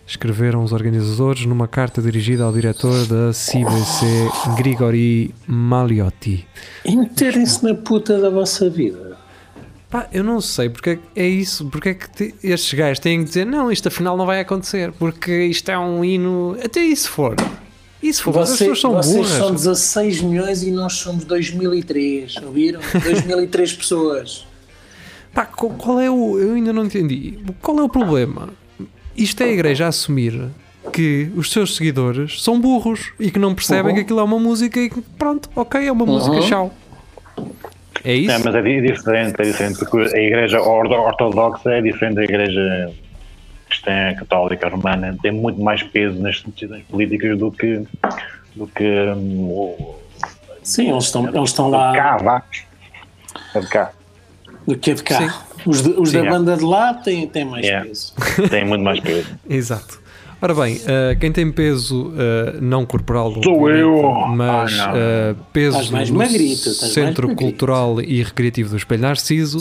[0.06, 6.48] Escreveram os organizadores numa carta dirigida ao diretor da CBC, Grigori Maliotti.
[6.84, 9.09] E meterem-se na puta da vossa vida.
[9.90, 13.20] Pá, eu não sei porque é é isso, porque é que te- estes gajos têm
[13.20, 16.56] que dizer não, isto afinal não vai acontecer, porque isto é um hino.
[16.64, 17.36] Até isso for.
[18.02, 19.32] Isso for, as Você- pessoas são vocês burras.
[19.32, 22.80] são 16 milhões e nós somos 2003, ouviram?
[23.04, 24.48] 2003 pessoas.
[25.34, 26.38] Pá, qual, qual é o.
[26.40, 27.40] Eu ainda não entendi.
[27.62, 28.50] Qual é o problema?
[29.18, 30.50] Isto é a igreja a assumir
[30.94, 33.96] que os seus seguidores são burros e que não percebem Uhum.
[33.96, 36.48] que aquilo é uma música e que pronto, ok, é uma música, Uhum.
[36.48, 36.74] tchau.
[38.04, 38.32] É isso?
[38.32, 42.92] É, mas é di- diferente, é diferente, porque a igreja ortodoxa é diferente da igreja
[43.68, 47.84] cristã, católica, romana, tem muito mais peso nas decisões políticas do que,
[48.56, 48.84] do que
[49.16, 50.00] hum, o
[50.64, 52.44] Sim, eles estão, eles estão de lá cá, vá.
[53.56, 53.92] É de cá.
[54.68, 55.44] do que é de cá.
[55.66, 56.30] Os, de- os Sim, da é.
[56.30, 57.86] banda de lá têm, têm mais Yeah.
[57.88, 58.14] peso.
[58.50, 59.28] Tem muito mais peso.
[59.50, 60.00] Exato.
[60.42, 64.02] Ora bem, eh, quem tem peso eh, não corporal, Sou eu.
[64.30, 67.36] mas Ah, eh, peso mais no magrito, Centro.
[67.36, 69.60] Cultural e Recreativo do Espelho Narciso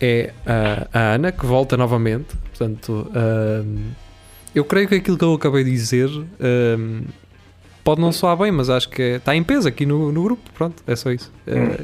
[0.00, 2.36] é a, a Ana, que volta novamente.
[2.50, 3.06] Portanto,
[4.54, 6.08] eu creio que aquilo que eu acabei de dizer
[7.82, 10.42] pode não soar bem, mas acho que é- está em peso aqui no, no grupo.
[10.54, 11.32] Pronto, é só isso.
[11.46, 11.80] Eh,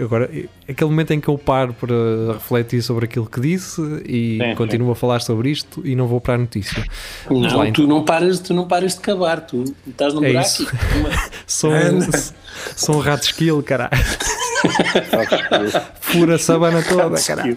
[0.00, 0.30] agora,
[0.68, 4.90] aquele momento em que eu paro para refletir sobre aquilo que disse e Sim, continuo
[4.90, 6.84] a falar sobre isto e não vou para a notícia.
[7.30, 7.86] Não, lá, tu então.
[7.86, 10.46] não paras, tu não paras de cavar, tu estás no É buraco.
[10.48, 10.66] isso.
[11.46, 11.72] Sou,
[12.76, 13.90] sou um rato esquilo, caralho.
[16.00, 17.56] Fura a sabana toda, caralho.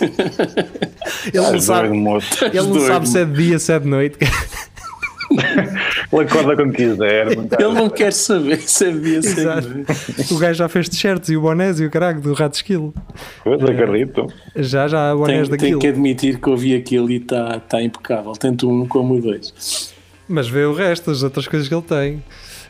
[1.32, 4.18] Ele não sabe, ele não sabe se é de dia, se é de noite.
[6.20, 7.34] Acorda quando quiser.
[7.46, 9.68] tá- Ele não quer saber se havia Exato.
[9.94, 10.34] sido.
[10.34, 12.94] O gajo já fez t-shirts e o bonés e o caralho do rato esquilo.
[13.42, 14.26] Pois, acredito.
[14.56, 15.78] Já, já há bonés daquilo.
[15.80, 19.92] que admitir que ouvi aquilo e está tá impecável, tanto um como o dois.
[20.28, 22.22] Mas vê o resto, as outras coisas que ele tem.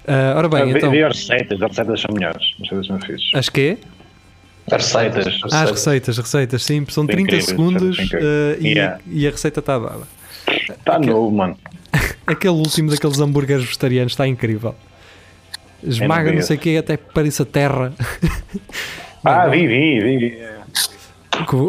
[0.07, 0.91] Ah, ora bem, Vi- então.
[0.91, 2.43] Vi as receitas, as receitas são melhores.
[2.43, 3.31] As receitas são fixes.
[3.35, 3.79] As quê?
[4.71, 5.25] As receitas.
[5.27, 5.53] Receitas.
[5.53, 8.99] Ah, as receitas, receitas, sim, são São 30 incríveis, segundos ah, e, Yeah.
[9.11, 10.03] e a receita está dada.
[10.71, 11.57] Está novo, mano.
[12.27, 14.75] Aquele último daqueles hambúrgueres vegetarianos está incrível.
[15.83, 17.93] Esmaga não sei o quê, até parece a terra.
[19.25, 20.39] Ah, vi, vi, vi.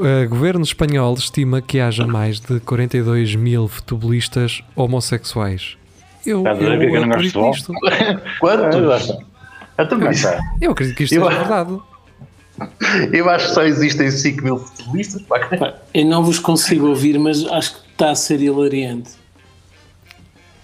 [0.05, 5.77] eh, governo espanhol estima que haja mais de 42 mil futebolistas homossexuais.
[6.25, 8.21] Eu, Estás a ver porque é que eu não gosto de futebol?
[8.39, 9.15] Quantos?
[10.17, 10.39] Está.
[10.61, 11.77] Eu acredito que isto Eu- seja verdade.
[13.11, 15.21] eu acho que só existem 5 mil futebolistas.
[15.93, 19.11] Eu não vos consigo ouvir, mas acho que está a ser hilariante.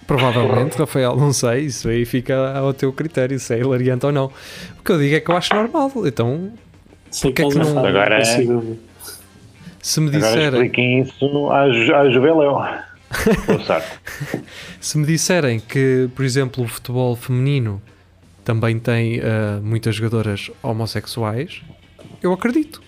[0.06, 1.66] Provavelmente, Rafael, não sei.
[1.66, 4.26] Isso aí fica ao teu critério, se é hilariante ou não.
[4.78, 5.90] O que eu digo é que eu acho normal.
[6.04, 6.52] Então,
[7.20, 11.62] Porque é que não- Agora é- se me Agora disserem, expliquem isso à,
[12.00, 12.56] à Juveléu.
[14.80, 17.80] Se me disserem que, por exemplo, o futebol feminino
[18.44, 21.62] também tem eh, muitas jogadoras homossexuais,
[22.22, 22.82] eu acredito.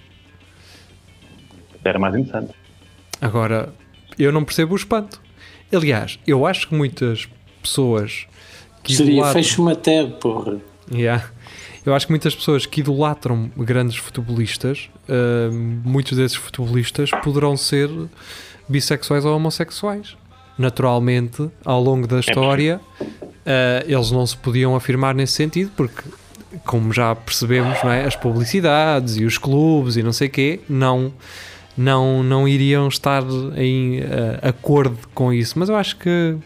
[1.85, 2.55] Era mais interessante.
[3.21, 3.73] Agora,
[4.19, 5.21] eu não percebo o espanto.
[5.75, 7.29] Aliás, eu acho que muitas
[7.63, 8.27] pessoas
[8.83, 10.61] que Seria idolatram, fecho uma tab, porra.
[10.93, 11.25] Yeah.
[11.87, 17.91] eu acho que muitas pessoas que idolatram grandes futebolistas, ah, muitos desses futebolistas poderão ser
[18.69, 20.17] bissexuais ou homossexuais.
[20.57, 26.03] Naturalmente, ao longo da história, ah, eles não se podiam afirmar nesse sentido, porque,
[26.65, 28.05] como já percebemos, não é?
[28.05, 31.13] as publicidades e os clubes e não sei o quê, não
[31.77, 33.23] não, não iriam estar
[33.57, 35.59] em eh, acordo com isso.
[35.59, 36.37] Mas eu acho que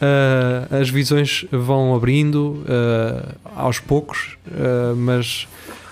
[0.00, 4.36] eh, as visões vão abrindo eh, aos poucos,
[4.96, 5.46] mas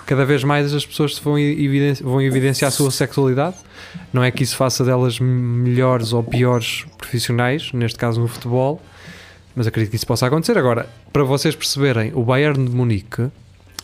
[0.07, 1.35] cada vez mais as pessoas vão,
[2.03, 3.57] vão evidenciar a sua sexualidade.
[4.13, 8.81] Não é que isso faça delas melhores ou piores profissionais, neste caso no futebol,
[9.55, 10.59] mas acredito que isso possa acontecer.
[10.59, 13.31] Agora, para vocês perceberem, o Bayern de Munique,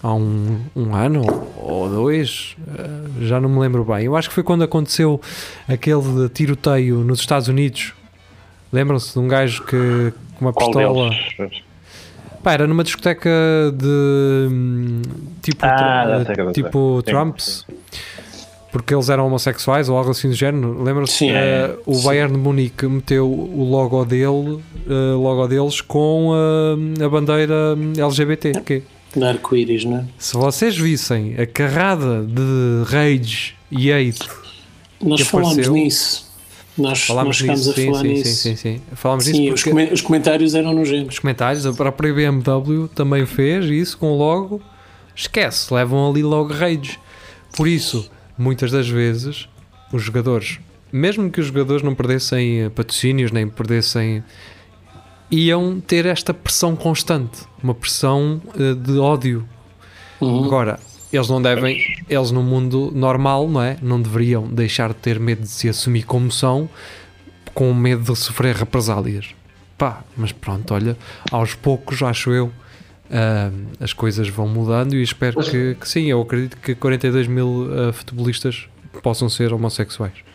[0.02, 1.22] há um, um ano
[1.56, 4.04] ou dois, eh, já não me lembro bem.
[4.04, 5.20] Eu acho que foi quando aconteceu
[5.68, 7.92] aquele de tiroteio nos Estados Unidos.
[8.72, 11.10] Lembram-se de um gajo que com uma pistola.
[12.42, 13.28] Pá, era numa discoteca
[13.76, 15.02] de hum,
[15.42, 17.66] tipo, Ah, tipo Sim, Trumps.
[18.72, 20.80] Porque eles eram homossexuais ou algo assim do género.
[20.82, 21.12] Lembram-se?
[21.18, 22.06] Sim, Eh, o sim.
[22.06, 26.32] Bayern de Munique meteu o logo dele, eh, logo deles com
[26.98, 28.52] eh, a bandeira LGBT.
[29.16, 30.04] De arco-íris, não é?
[30.18, 34.20] se vocês vissem a carrada de rage e hate
[35.02, 35.72] Nós falámos apareceu.
[35.74, 36.30] nisso.
[36.78, 38.42] Nós, Falámos nós chegámos nisso, a sim, falar sim, sim, nisso.
[38.42, 38.80] sim, sim.
[38.94, 41.14] Falámos Sim, disso os, porque comen- os comentários eram nojentos.
[41.14, 44.62] os comentários, a própria BMW também fez isso com logo,
[45.14, 46.98] esquece, levam ali logo raids.
[47.56, 49.48] Por isso, muitas das vezes,
[49.92, 50.58] os jogadores,
[50.92, 54.22] mesmo que os jogadores não perdessem eh, patrocínios, nem perdessem,
[55.30, 59.48] iam ter esta pressão constante, uma pressão eh, de ódio.
[60.20, 60.44] Uhum.
[60.44, 60.80] Agora,
[61.12, 63.76] eles não devem, eles no mundo normal, não é?
[63.82, 66.68] Não deveriam deixar de ter medo de se assumir como são,
[67.54, 69.34] com medo de sofrer represálias.
[69.76, 70.96] Pá, mas pronto, olha,
[71.30, 72.52] aos poucos, acho eu,
[73.10, 76.06] ah, as coisas vão mudando e espero que, que sim.
[76.06, 78.68] Eu acredito que 42 mil ah, futebolistas
[79.02, 80.29] possam ser homossexuais.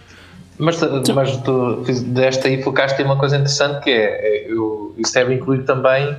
[0.57, 0.79] Mas,
[1.13, 5.33] mas tu desta aí focaste em uma coisa interessante que é, é, eu, isso deve
[5.33, 6.15] incluir também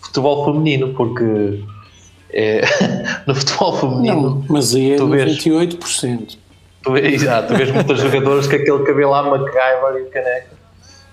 [0.00, 1.62] futebol feminino, porque
[2.30, 2.62] é,
[3.26, 5.38] no futebol feminino Não, mas aí é Tu vês.
[5.38, 6.36] 98%.
[6.82, 10.58] tu, vês, exato, tu vês muitos jogadores com aquele cabelo à MacGyver e o caneco.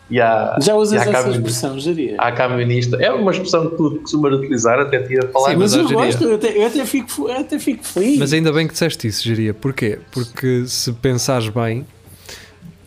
[0.08, 2.15] E há, Já usas e há essa expressão, Jaria?
[2.19, 2.95] Há camionista.
[2.97, 5.49] É uma expressão que tu costumas utilizar, até te ia falar.
[5.49, 8.19] Sim, Mas mas eu diria- gosto, eu até, eu até fico, eu até fico feliz.
[8.19, 9.51] Mas ainda bem que disseste isso, Geria.
[9.54, 9.97] Porquê?
[10.12, 11.88] Porque se pensares bem,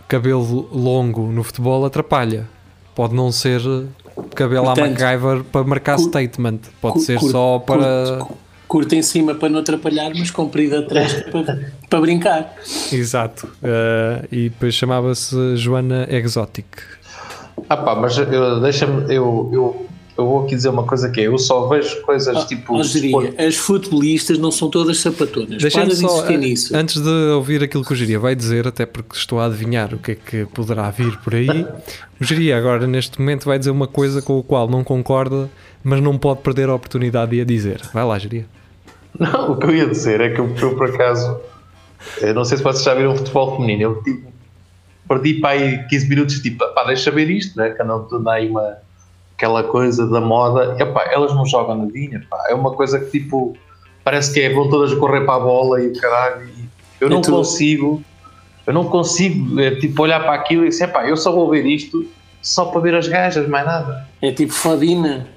[0.08, 2.48] cabelo longo no futebol atrapalha.
[2.94, 3.60] Pode não ser
[4.34, 6.58] cabelo à Portanto, MacGyver para marcar cur- statement.
[6.80, 8.16] Pode Cur- ser cur- só para.
[8.18, 12.54] Curto, curto em cima para não atrapalhar, mas comprido atrás para, para brincar.
[12.92, 13.48] Exato.
[13.62, 16.66] Eh, e depois chamava-se Joana Exotic.
[17.68, 18.16] Ah pá, mas
[18.62, 19.87] deixa-me, eu, eu,
[20.18, 22.74] eu vou aqui dizer uma coisa que é, eu só vejo coisas Ah, tipo...
[22.74, 25.62] ó, Jaria, as futebolistas não são todas sapatonas.
[25.62, 26.76] Para de só, insistir eh, nisso.
[26.76, 29.98] antes de ouvir aquilo que o Geria vai dizer, até porque estou a adivinhar o
[29.98, 31.64] que é que poderá vir por aí,
[32.20, 35.48] o Geria agora neste momento vai dizer uma coisa com a qual não concorda,
[35.84, 37.80] mas não pode perder a oportunidade de a dizer.
[37.94, 38.44] Vai lá, Geria.
[39.16, 41.38] Não, o que eu ia dizer é que eu, eu, por acaso,
[42.20, 44.32] eu não sei se vocês já viram futebol feminino, eu tipo,
[45.08, 47.70] perdi para aí 15 minutos, tipo, pá, deixa ver isto, né?
[47.70, 48.78] que andam tudo aí uma,
[49.38, 53.20] aquela coisa da moda, e pá, elas não jogam nadinha, pá, é uma coisa que
[53.20, 53.56] tipo,
[54.02, 56.68] parece que é, vão todas correr para a bola e o caralho, e
[57.00, 58.02] eu não É consigo,
[58.66, 61.64] eu não consigo, é, tipo, olhar para aquilo e dizer, pá, eu só vou ver
[61.64, 62.04] isto
[62.42, 64.08] só para ver as gajas, mais nada.
[64.20, 65.28] É tipo Fadina.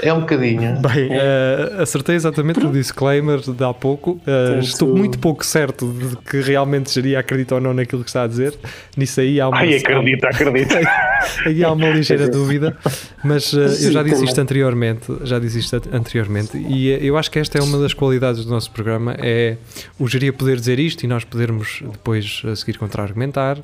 [0.00, 0.80] É um bocadinho.
[0.80, 4.16] Bem, eh, acertei exatamente o disclaimer de há pouco.
[4.16, 8.22] Portanto- estou muito pouco certo de que realmente Geria acredita ou não naquilo que está
[8.24, 8.54] a dizer.
[8.96, 10.78] Nisso aí há uma, Ai, acredita, acredita.
[11.46, 12.76] aí há uma ligeira dúvida,
[13.24, 14.28] mas eh, eu já disse também.
[14.28, 17.94] isto anteriormente, já disse isto an- anteriormente, e eu acho que esta é uma das
[17.94, 19.56] qualidades do nosso programa, é
[19.98, 23.58] o Geria poder dizer isto e nós podermos depois a seguir contra-argumentar.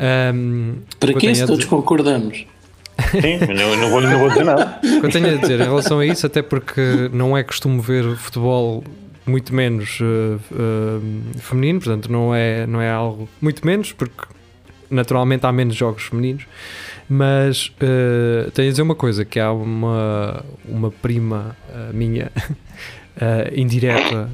[0.00, 2.46] Ahm, Para que se todos concordamos?
[3.10, 4.78] Sim, não, não vou, não vou dizer nada.
[4.82, 7.80] O que eu tenho a dizer em relação a isso, até porque não é costume
[7.80, 8.82] ver futebol
[9.28, 14.24] muito menos eh, eh, feminino, portanto não é, não é algo muito menos, porque
[14.90, 16.46] naturalmente há menos jogos femininos,
[17.08, 21.56] mas eh, tenho a dizer uma coisa, que há uma, uma prima
[21.92, 22.32] minha
[23.54, 24.28] indireta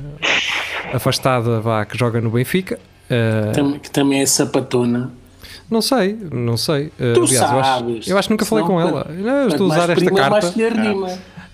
[0.92, 2.78] afastada vá, que joga no Benfica.
[3.80, 5.12] que também é sapatona.
[5.70, 6.90] Não sei, não sei.
[6.98, 8.08] Eh, Tu aliás, eu acho, sabes.
[8.08, 9.06] eu acho que nunca falei com ela.
[9.10, 10.54] Não, eu estou a usar esta carta.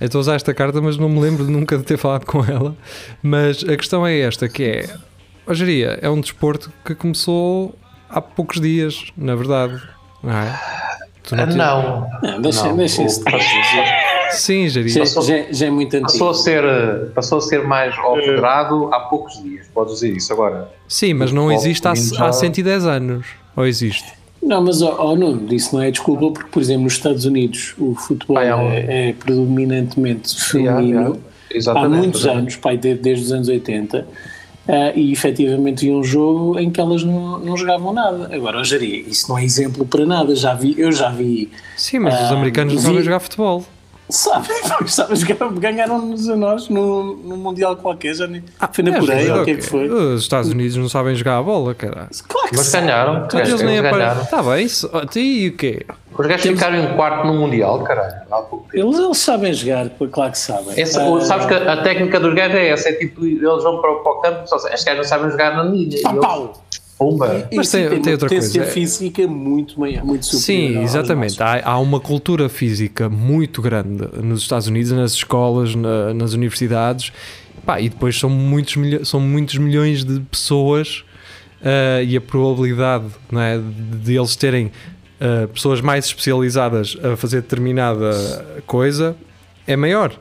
[0.01, 2.25] Eu estou a usar esta carta, mas não me lembro de nunca de ter falado
[2.25, 2.75] com ela.
[3.23, 4.95] Mas a questão é esta, que é...
[5.47, 7.75] Hoje é um desporto que começou
[8.09, 9.81] há poucos dias, na verdade.
[10.23, 10.61] Não é?
[11.23, 12.07] Tu Ah, te- Não.
[12.23, 13.23] Não, deixa, Não, deixa o- isso.
[14.33, 15.05] Sim, Já, Jaria.
[15.07, 16.45] já, já é muito Passou a antigo.
[16.45, 20.71] ser, eh, passou a ser mais ao federado há poucos dias, podes dizer isso agora.
[20.87, 23.27] Sim, mas não existe há, há 110 anos.
[23.61, 24.13] Ou existe?
[24.43, 27.75] Não, mas ó, ó, Nuno, isso não é desculpa, porque, por exemplo, nos Estados Unidos
[27.79, 31.19] o futebol Ah, é um- é, é predominantemente Yeah, feminino yeah.
[31.53, 31.99] há Exatamente.
[31.99, 34.07] muitos anos, pai, de- desde os anos 80,
[34.67, 38.31] ah, e efetivamente vi um jogo em que elas não, não jogavam nada.
[38.35, 40.35] Agora, hoje isso não é exemplo para nada.
[40.35, 43.63] Já vi, eu já vi, Sim, mas os Ah, americanos não sabem jogar futebol.
[44.11, 44.49] Sabe,
[44.89, 48.43] sabe jogar- ganharam-nos a nós no, no Mundial qualquer, já nem,
[48.73, 49.89] foi na É, Coreia, o que é que foi?
[49.89, 52.09] Os Estados Unidos não sabem jogar a bola, cara.
[52.29, 52.87] Claro que Mas sabe.
[52.87, 53.27] ganharam.
[53.33, 54.25] Mas eles nem Eles apare- ganharam.
[54.27, 55.87] Tá bem, isso- oh, e o quê?
[56.19, 58.15] Os gajos ficaram em quarto no Mundial, caralho.
[58.31, 58.87] Há pouco tempo.
[58.87, 60.79] Eles, eles sabem jogar, claro que sabem.
[60.81, 63.91] Essa, Ah, Sabes que a técnica dos gajos é essa: é tipo, eles vão para,
[63.93, 65.97] o- para o campo e só estes gajos não sabem jogar na linha.
[65.99, 66.63] E pau, eles, pau.
[67.01, 67.49] Pumba.
[67.53, 70.73] Mas Isso tem- tem outra potência coisa, é- física muito maior, muito superior.
[70.75, 71.43] Sim, exatamente.
[71.43, 77.11] Há, há uma cultura física muito grande nos Estados Unidos, nas escolas, na- nas universidades,
[77.65, 81.05] Pá, e depois são muitos, milho- são muitos milhões de pessoas
[81.63, 83.59] ah, e a probabilidade não é,
[84.03, 84.71] de, eles terem
[85.21, 89.15] ah, pessoas mais especializadas a fazer determinada coisa
[89.67, 90.13] é maior.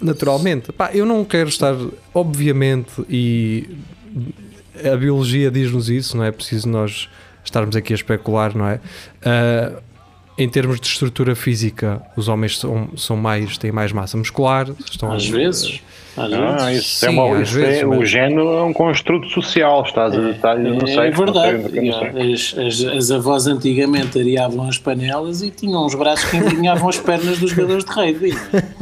[0.00, 1.74] Naturalmente, Pá, eu não quero estar,
[2.12, 3.68] obviamente, e
[4.92, 7.08] a biologia diz-nos isso, não é preciso nós
[7.44, 8.80] estarmos aqui a especular, não é?
[9.24, 9.72] Ah,
[10.38, 14.68] em termos de estrutura física, os homens são, são mais, têm mais massa muscular.
[14.90, 15.80] Estão, Às vezes.
[16.16, 19.28] Ah, isso é Sim, uma, às isso vezes, é, mas- O género é um construto
[19.30, 20.96] social, estás a estás- eu não sei.
[20.96, 21.80] é não sei, verdade.
[21.80, 22.32] não sei.
[22.34, 26.98] As, as- as avós antigamente areavam as panelas e tinham os braços que envergonhavam as
[26.98, 28.34] pernas dos jogadores de rugby.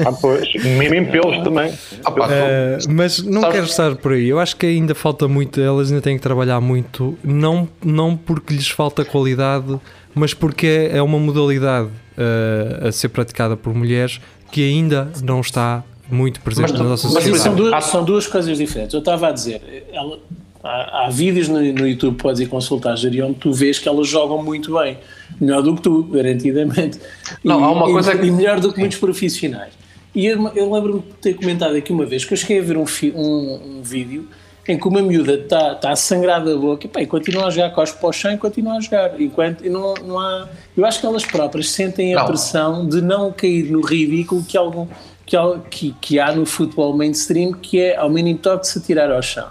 [0.04, 1.72] Ah, pois, mesmo pelos também.
[2.04, 4.28] Ah, pá, Ah, mas não Sabes- quero estar por aí.
[4.28, 8.52] Eu acho que ainda falta muito, elas ainda têm que trabalhar muito, não, não porque
[8.54, 9.78] lhes falta qualidade,
[10.14, 14.20] mas porque é, é uma modalidade ah, a ser praticada por mulheres
[14.50, 17.56] que ainda não está muito presente Mas- na nossa mas, Mas são sociedade.
[17.70, 18.94] duas, são duas coisas diferentes.
[18.94, 20.18] Eu estava a dizer, ela-
[20.62, 24.42] há, há vídeos no, no YouTube, podes ir consultar, Jarion, tu vês que elas jogam
[24.42, 24.98] muito bem.
[25.40, 26.98] Melhor do que tu, garantidamente.
[27.44, 29.72] Não, e, há uma e- coisa que- E melhor do que muitos profissionais.
[30.14, 32.76] E eu, eu lembro-me de ter comentado aqui uma vez que eu cheguei a ver
[32.76, 34.26] um, fi- um, um vídeo
[34.68, 37.50] em que uma miúda está tá a sangrar da boca e, pá, e continua a
[37.50, 39.20] jogar, cospe para o chão e continua a jogar.
[39.20, 42.26] Enquanto, e não, não há, eu acho que elas próprias sentem a Não.
[42.26, 44.86] pressão de não cair no ridículo que, algum,
[45.30, 49.10] que, há- que, que há no futebol mainstream, que é ao mínimo toque se atirar
[49.12, 49.46] ao chão.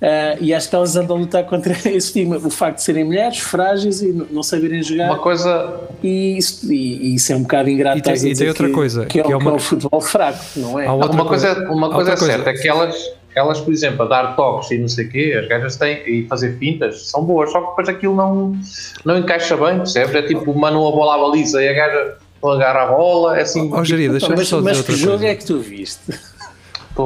[0.00, 3.04] Ah, e acho que elas andam a lutar contra esse estigma, o facto de serem
[3.04, 5.06] mulheres, frágeis e não saberem jogar.
[5.10, 5.80] Uma coisa.
[6.02, 7.98] E isso, e, e isso é um bocado ingrato.
[7.98, 9.58] E tem- e tem dizer outra que- coisa, que é, que é uma- é o
[9.58, 10.86] futebol fraco, não é?
[10.86, 12.94] Há uma coisa, uma coisa é certa, é que elas,
[13.34, 16.26] elas, por exemplo, a dar toques e não sei o quê, as gajas têm e
[16.28, 18.56] fazer fintas, são boas, só que depois aquilo não,
[19.04, 20.14] não encaixa bem, percebes?
[20.14, 22.14] É tipo, mandam a bola à baliza e a gaja
[22.44, 23.70] agarra a bola, é assim.
[23.72, 25.26] Ó, Jeria, Então, deixa-me mas só dizer mas que jogo coisa.
[25.26, 26.00] é que tu viste?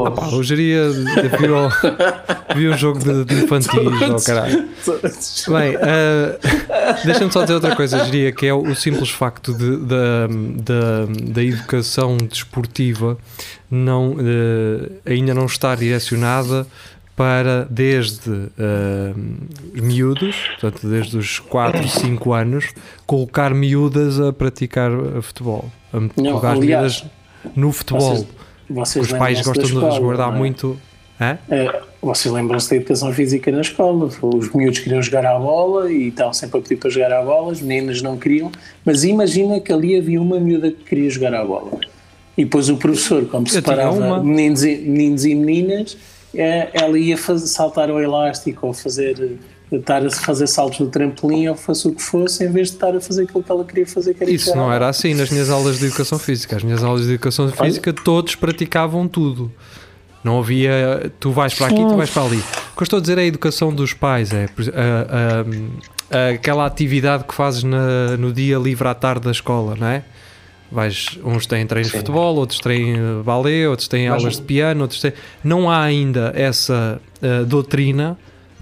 [0.07, 1.55] Ah, pá, o Jeria viu,
[2.57, 4.67] viu um jogo de, de infantis, oh, caralho.
[5.49, 6.39] Bem, ah,
[7.05, 10.27] deixa-me só dizer outra coisa, diria que é o simples facto de, da,
[10.65, 13.19] da, da educação desportiva
[13.71, 16.67] não, eh, ainda não estar direcionada
[17.17, 19.15] para desde ah,
[19.75, 22.73] os miúdos, portanto desde os 4, 5 anos,
[23.07, 28.15] colocar miúdas a praticar eh, futebol, a colocar as aliás, miúdas no futebol.
[28.15, 28.27] Vocês,
[28.69, 30.39] vocês Os pais gostam de escola, resguardar não é?
[30.39, 30.79] muito.
[31.21, 31.39] Hã?
[31.51, 34.07] É, vocês lembram-se da educação física na escola?
[34.07, 37.53] Os miúdos queriam jogar à bola e estavam sempre a pedir para jogar à bola,
[37.53, 38.51] as meninas não queriam,
[38.85, 41.79] mas imagina que ali havia uma miúda que queria jogar à bola.
[42.37, 44.23] E depois o professor, como separava uma.
[44.23, 45.97] meninos e, meninos e meninas,
[46.35, 49.39] ela ia fazer, saltar ao elástico ou fazer,
[49.71, 52.95] estar a fazer saltos no trampolim ou fosse o que fosse, em vez de estar
[52.95, 54.15] a fazer aquilo que ela queria fazer.
[54.15, 56.57] Que era Isso não era assim nas minhas aulas de educação física.
[56.57, 59.51] As minhas aulas de educação física todos praticavam tudo.
[60.25, 62.37] Não havia tu vais para aqui, tu vais para ali.
[62.39, 66.31] O que eu estou a dizer é a educação dos pais, é a- a- a-
[66.35, 70.05] aquela atividade que fazes na- no dia livre à tarde da escola, não é?
[70.73, 74.43] Vais, uns têm treinos de futebol, outros têm eh, balé, outros têm Mas- aulas de
[74.43, 75.13] piano, outros têm.
[75.45, 78.17] Não há ainda essa eh, doutrina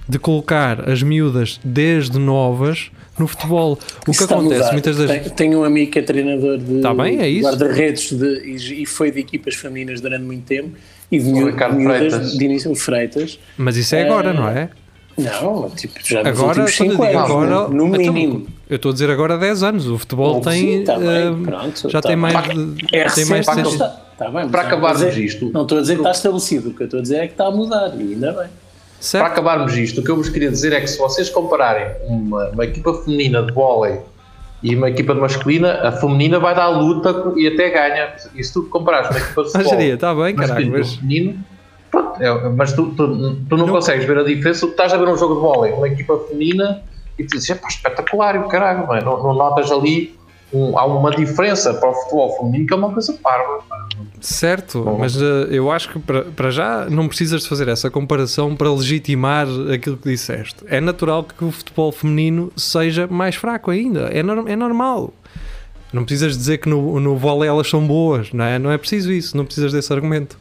[0.09, 3.79] de colocar as miúdas desde novas no futebol.
[4.09, 6.93] O Isso que acontece muitas das Tenho, tenho um amigo que é treinador de Tá
[6.93, 7.43] bem, é isso.
[7.49, 10.71] guarda-redes de- e, e foi de equipas femininas durante muito tempo
[11.13, 11.55] e de miúdas
[11.85, 12.33] Freitas.
[12.37, 13.39] de início Freitas.
[13.57, 14.71] Mas isso é agora, não é?
[15.19, 18.13] Não, tipo, já nos Agora, últimos quando eu 5 digo anos, agora, no, no então,
[18.15, 18.47] mínimo.
[18.69, 19.87] eu estou a dizer agora há 10 anos.
[19.89, 20.85] O futebol Sim, tem.
[20.85, 22.33] tá bem, eh, pronto, já tá tem bem.
[22.33, 22.87] mais de.
[22.97, 23.73] É tem mais de mas 100.
[23.73, 26.83] está, tá bem, Para acabarmos isto- Não estou a dizer que está estabelecido, o que
[26.83, 28.37] eu estou a dizer é que está a mudar e ainda bem.
[28.47, 28.49] Para
[29.01, 29.27] Certo?
[29.27, 32.65] acabarmos isto, o que eu vos queria dizer é que se vocês compararem uma, uma
[32.65, 33.99] equipa feminina de vôlei
[34.63, 38.13] e uma equipa de masculina, a feminina vai dar luta e até ganha.
[38.35, 40.71] E se tu comparares uma equipa de Ah, futebol está bem, caralho.
[40.71, 41.45] Mas, feminino,
[41.91, 43.07] pronto, é- mas tu, tu,
[43.49, 44.67] tu não, Não- consegues ver a diferença.
[44.67, 46.83] Tu estás a ver um jogo de vôlei, uma equipa feminina,
[47.19, 49.03] e tu dizes, "Epá, espetacular, o caralho, não, é?
[49.05, 50.19] não, não notas ali.
[50.53, 53.61] um- há uma diferença para o futebol feminino que é uma coisa parva.
[54.21, 54.99] certo, Bom.
[54.99, 58.69] mas eh, eu acho que para, para já não precisas de fazer essa comparação para
[58.69, 60.57] legitimar aquilo que disseste.
[60.67, 64.09] É natural que o futebol feminino seja mais fraco ainda.
[64.13, 65.15] É, nor- é normal.
[65.93, 68.59] Não precisas dizer que no, no vôlei elas são boas, não é?
[68.59, 70.37] Não é preciso isso, não precisas desse argumento.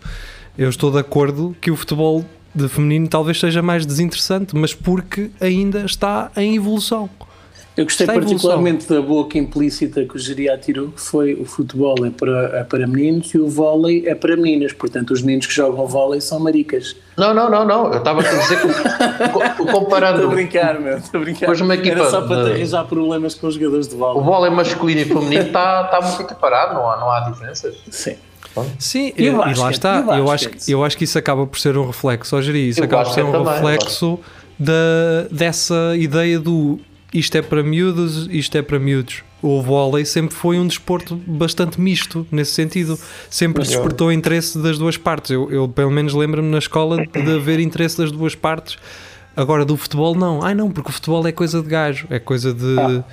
[0.60, 5.32] Eu estou de acordo que o futebol de feminino talvez seja mais desinteressante, mas porque
[5.40, 7.10] ainda está em evolução.
[7.78, 11.96] Eu gostei Está particularmente da boca implícita que o Geria tirou, que foi o futebol
[12.06, 14.74] é para, é para meninos e o vôlei é para meninas.
[14.74, 16.94] Portanto, os meninos que jogam vôlei são maricas.
[17.18, 17.86] Não, não, não, não.
[17.94, 18.68] Eu estava a dizer que
[19.30, 20.98] co- comparando Estou a brincar, meu.
[20.98, 21.40] Estou a brincar.
[21.42, 23.98] Depois uma equipa Era só para te de- arranjar problemas com os jogadores de o
[23.98, 24.24] vôlei.
[24.24, 27.78] vôlei masculino e feminino está, está muito equiparado, não há, não há diferenças.
[27.90, 28.16] Sim.
[28.78, 30.06] Sim, E e, o e lá está.
[30.16, 32.82] E eu, acho, eu acho que isso acaba por ser um reflexo, ó Jeri, isso
[32.82, 34.20] E acaba por ser um também, reflexo
[34.58, 36.80] da, dessa ideia do
[37.12, 39.24] isto é para miúdos, isto é para miúdos.
[39.42, 43.00] O vôlei sempre foi um desporto bastante misto nesse sentido.
[43.30, 45.32] Sempre despertou interesse das duas partes.
[45.32, 48.78] Eu, eu, pelo menos lembro-me na escola de haver interesse das duas partes
[49.40, 50.44] Agora do futebol não.
[50.44, 52.78] Ai não, porque o futebol é coisa de gajo, é coisa de.
[52.78, 53.04] Ah.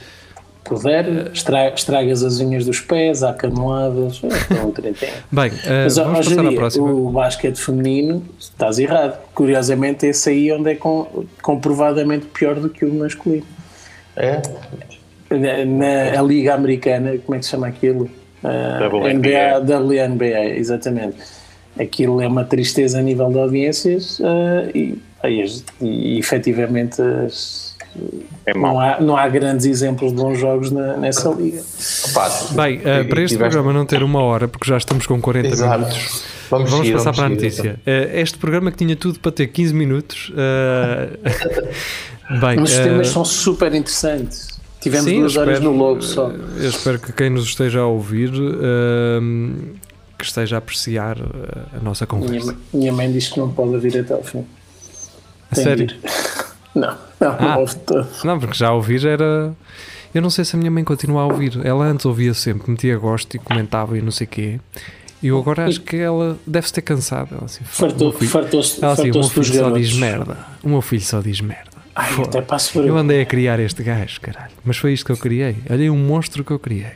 [0.69, 5.13] Puder, estra- estragas as unhas dos pés, há canoadas, é ideia.
[5.31, 6.91] Bem, eh, Mas vamos passar próxima.
[6.93, 9.19] o basquete feminino, estás errado.
[9.35, 13.45] Curiosamente, esse aí é onde é com- comprovadamente pior do que o masculino.
[14.17, 14.41] É?
[15.31, 18.09] Na, na- a Liga Americana, como é que se chama aquilo?
[18.45, 19.11] Ah, WNBA.
[19.13, 21.17] NBA, WNBA, exatamente.
[21.79, 25.45] Aquilo é uma tristeza a nível de audiências ah, e, e,
[25.81, 27.66] e efetivamente as-
[28.47, 28.81] É não, mau.
[28.81, 31.63] há, não há grandes exemplos de bons jogos na- nessa liga.
[32.15, 35.21] Pá, Bem, eh, para este tiveste- programa não ter uma hora, porque já estamos com
[35.21, 35.79] 40 Exato.
[35.81, 37.81] minutos, Vamos, vamos seguir, passar vamos para a notícia.
[37.85, 40.33] Eh, este programa que tinha tudo para ter 15 minutos.
[40.37, 41.09] eh,
[42.41, 44.57] bem, Mas os temas são super interessantes.
[44.81, 46.29] Tivemos sim, duas eu horas espero- no logo só.
[46.31, 49.75] Eu espero que quem nos esteja a ouvir ehm,
[50.17, 52.47] que esteja a apreciar a nossa Minha, conversa.
[52.53, 54.47] mãe- minha mãe diz que não pode ouvir até ao fim.
[55.51, 55.85] A Tem sério?
[55.85, 55.99] ir.
[56.75, 57.39] Não, não, Ah.
[57.55, 58.07] não ouve todo.
[58.25, 59.53] Não, porque já ouvir era.
[60.15, 61.59] Eu não sei se a minha mãe continua a ouvir.
[61.65, 64.61] Ela antes ouvia sempre, metia gosto e comentava e não sei o quê.
[65.23, 67.29] E eu agora acho que ela deve-se ter cansado.
[67.33, 69.89] Ela assim, "Pá, o meu Fartou- filho- Fartou-se ela assim, o meu filho só garotos.
[69.89, 70.37] diz merda.
[70.63, 71.71] O meu filho só diz merda.
[71.95, 72.29] Ai, Foda.
[72.29, 74.51] até passo por Eu andei a criar este gajo, caralho.
[74.65, 75.57] Mas foi isto que eu criei.
[75.71, 76.93] Olha um monstro que eu criei.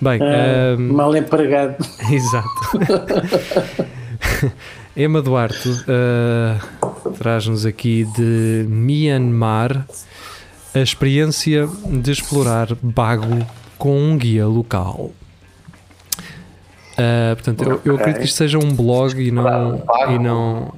[0.00, 1.76] Bem, Ah, ehm, mal empregado.
[2.10, 2.48] Exato.
[5.00, 9.86] Emma Duarte uh, traz-nos aqui de Myanmar
[10.74, 13.46] a experiência de explorar Bago
[13.78, 15.10] com um guia local.
[16.92, 20.74] Uh, portanto, eu, eu acredito que isto seja um blog e não, e não.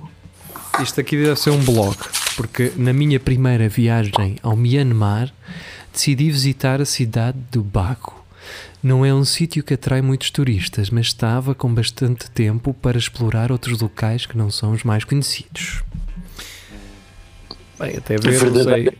[0.81, 1.97] Isto aqui deve ser um blog,
[2.37, 5.33] porque na minha primeira viagem ao Myanmar
[5.93, 8.22] decidi visitar a cidade do Bago.
[8.83, 13.53] Não é um sítio que atrai muitos turistas, mas estava com bastante tempo para explorar
[13.53, 15.85] outros locais que não são os mais conhecidos.
[17.79, 18.99] Bem, até ver, não sei.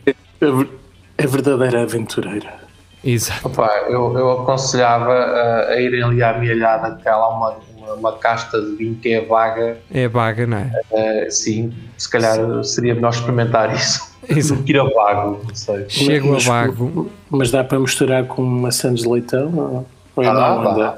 [1.17, 2.63] É verdadeira aventureira.
[3.03, 3.47] Exato.
[3.47, 7.93] Opa, eu, eu aconselhava uh, a irem ali à milhada, que há lá uma, uma,
[7.93, 9.77] uma casta de vinho que é vaga.
[9.91, 10.81] É vaga, não é?
[10.91, 15.85] Uh, sim, se calhar seria melhor experimentar isso que ir a vago, não sei.
[15.89, 17.11] Chego a Mas- Bago.
[17.29, 19.85] Mas dá para misturar com maçãs de leitão?
[20.15, 20.97] Ou, Ah, não dá, anda?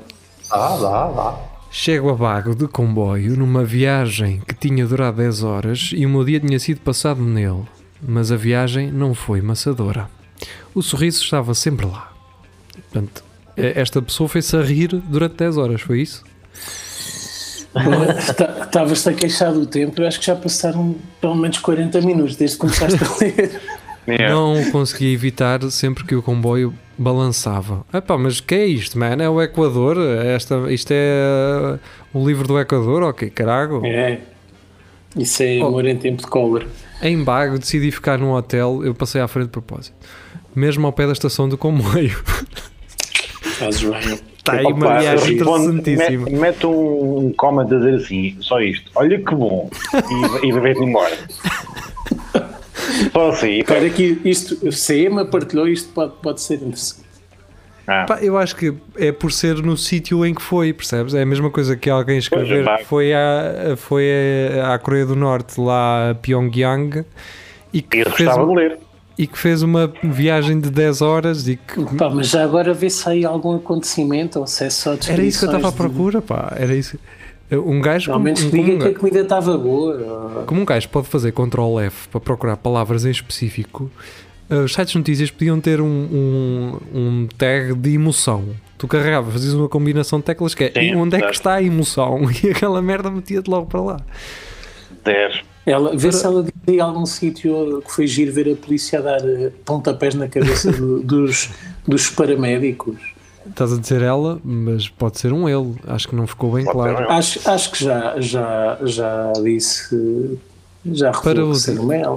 [0.49, 1.39] dá, dá, dá.
[1.71, 6.23] Chego a Bago de comboio numa viagem que tinha durado 10 horas e o meu
[6.23, 7.63] dia tinha sido passado nele,
[8.01, 10.07] mas a viagem não foi maçadora.
[10.73, 12.11] O sorriso estava sempre lá.
[12.91, 13.23] Portanto,
[13.57, 16.23] esta pessoa fez-se a rir durante 10 horas, foi isso?
[18.65, 22.55] Estavas-te a queixar do tempo, eu acho que já passaram pelo menos 40 minutos desde
[22.55, 23.61] que começaste a ler.
[24.07, 24.33] Yeah.
[24.35, 27.83] Não conseguia evitar sempre que o comboio balançava.
[27.93, 29.17] Epá, mas que é isto, man?
[29.19, 29.97] É o Equador?
[29.97, 31.77] Esta, isto é
[32.13, 33.03] uh, o livro do Equador?
[33.03, 33.81] Ok, carago.
[33.83, 34.19] É.
[35.17, 35.67] Isso é Oh.
[35.67, 36.67] amor em tempo de cólera.
[37.01, 39.95] Em Bago decidi ficar num hotel, eu passei à frente de propósito.
[40.53, 42.15] Mesmo ao pé da estação do comboio.
[43.57, 44.19] Fazes bem.
[44.45, 46.25] Está aí uma Opa, viagem interessantíssima.
[46.25, 48.91] Mete, mete um, um comment a dizer assim, só isto.
[48.93, 49.71] Olha que bom.
[50.43, 51.17] E, e vai-te embora.
[53.11, 53.59] Só assim.
[53.59, 57.03] Espera que isto, se a Emma partilhou, isto pode, pode ser interessante.
[57.87, 61.15] Ah, Pá, eu acho que é por ser no sítio em que foi, percebes?
[61.15, 64.09] É a mesma coisa que alguém escrever Pois é, que foi, à, foi
[64.61, 67.03] à à Coreia do Norte, lá a Pyongyang,
[67.73, 68.79] e que, eu fez, gostava de ler.
[69.17, 72.89] E que fez uma viagem de 10 horas e que Pá, mas já agora vê
[72.89, 75.71] se há aí algum acontecimento ou se é só Era isso que eu estava à
[75.71, 76.53] descrições de- procura, pá.
[76.57, 76.97] Era isso.
[77.51, 80.43] Um gajo Ao como, menos um, que diga como, que a comida estava boa.
[80.47, 83.89] como um gajo pode fazer Ctrl F para procurar palavras em específico,
[84.49, 88.43] eh, os sites de notícias podiam ter um, um, um tag de emoção.
[88.77, 91.63] Tu carregavas, fazias uma combinação de teclas que é Sim, onde é que está a
[91.63, 93.99] emoção e aquela merda metia-te logo para lá.
[95.03, 95.41] 10.
[95.65, 99.27] Ela, vê se ela diz algum sítio que foi giro ver a polícia a dar
[99.27, 101.49] eh, pontapés na cabeça do- dos,
[101.87, 102.97] dos paramédicos.
[103.49, 105.75] Estás a dizer ela, mas pode ser um ele.
[105.87, 106.97] Acho que não ficou bem Pode claro.
[106.97, 107.11] um ele.
[107.13, 110.39] Acho, acho que já, já, já disse,
[110.85, 112.09] já Para o que ser ela.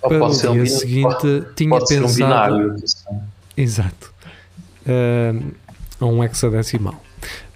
[0.00, 2.16] Ou Para pode o ser um dia seguinte pode- tinha pode ser um pensado.
[2.24, 2.76] binário.
[3.56, 4.14] Exato.
[4.86, 5.52] Uh,
[6.00, 7.02] a um hexadecimal.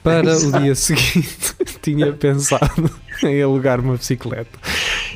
[0.02, 2.90] Para o dia seguinte, tinha pensado
[3.22, 4.58] em alugar uma bicicleta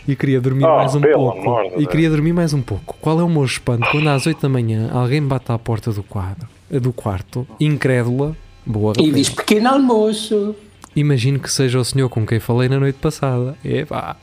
[0.06, 1.66] e queria dormir Oh, mais um pouco.
[1.74, 1.86] E Deus.
[1.88, 2.96] queria dormir mais um pouco.
[3.00, 6.02] Qual é o meu espanto quando às 8 da manhã alguém bate à porta do
[6.02, 10.54] quadro, do quarto, incrédula, boa E diz pequeno almoço.
[10.94, 13.54] Imagino que seja o senhor com quem falei na noite passada.
[13.64, 14.16] Epá,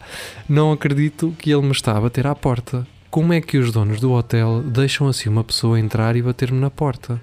[0.49, 2.87] não acredito que ele me está a bater à porta.
[3.11, 6.71] Como é que os donos do hotel deixam assim uma pessoa entrar e bater-me na
[6.71, 7.21] porta?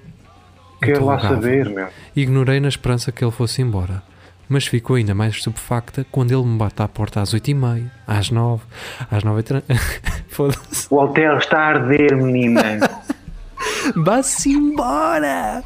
[0.80, 1.34] Quero lá Interrogava.
[1.42, 1.88] saber, meu.
[2.14, 4.02] Ignorei na esperança que ele fosse embora.
[4.50, 8.62] Mas ficou ainda mais estupefacta quando ele me bate à porta às 8h30, às 9
[9.10, 9.62] às 9 h
[10.28, 10.86] Foda-se.
[10.90, 12.62] O hotel está a arder, menina.
[13.96, 15.62] Vá-se embora!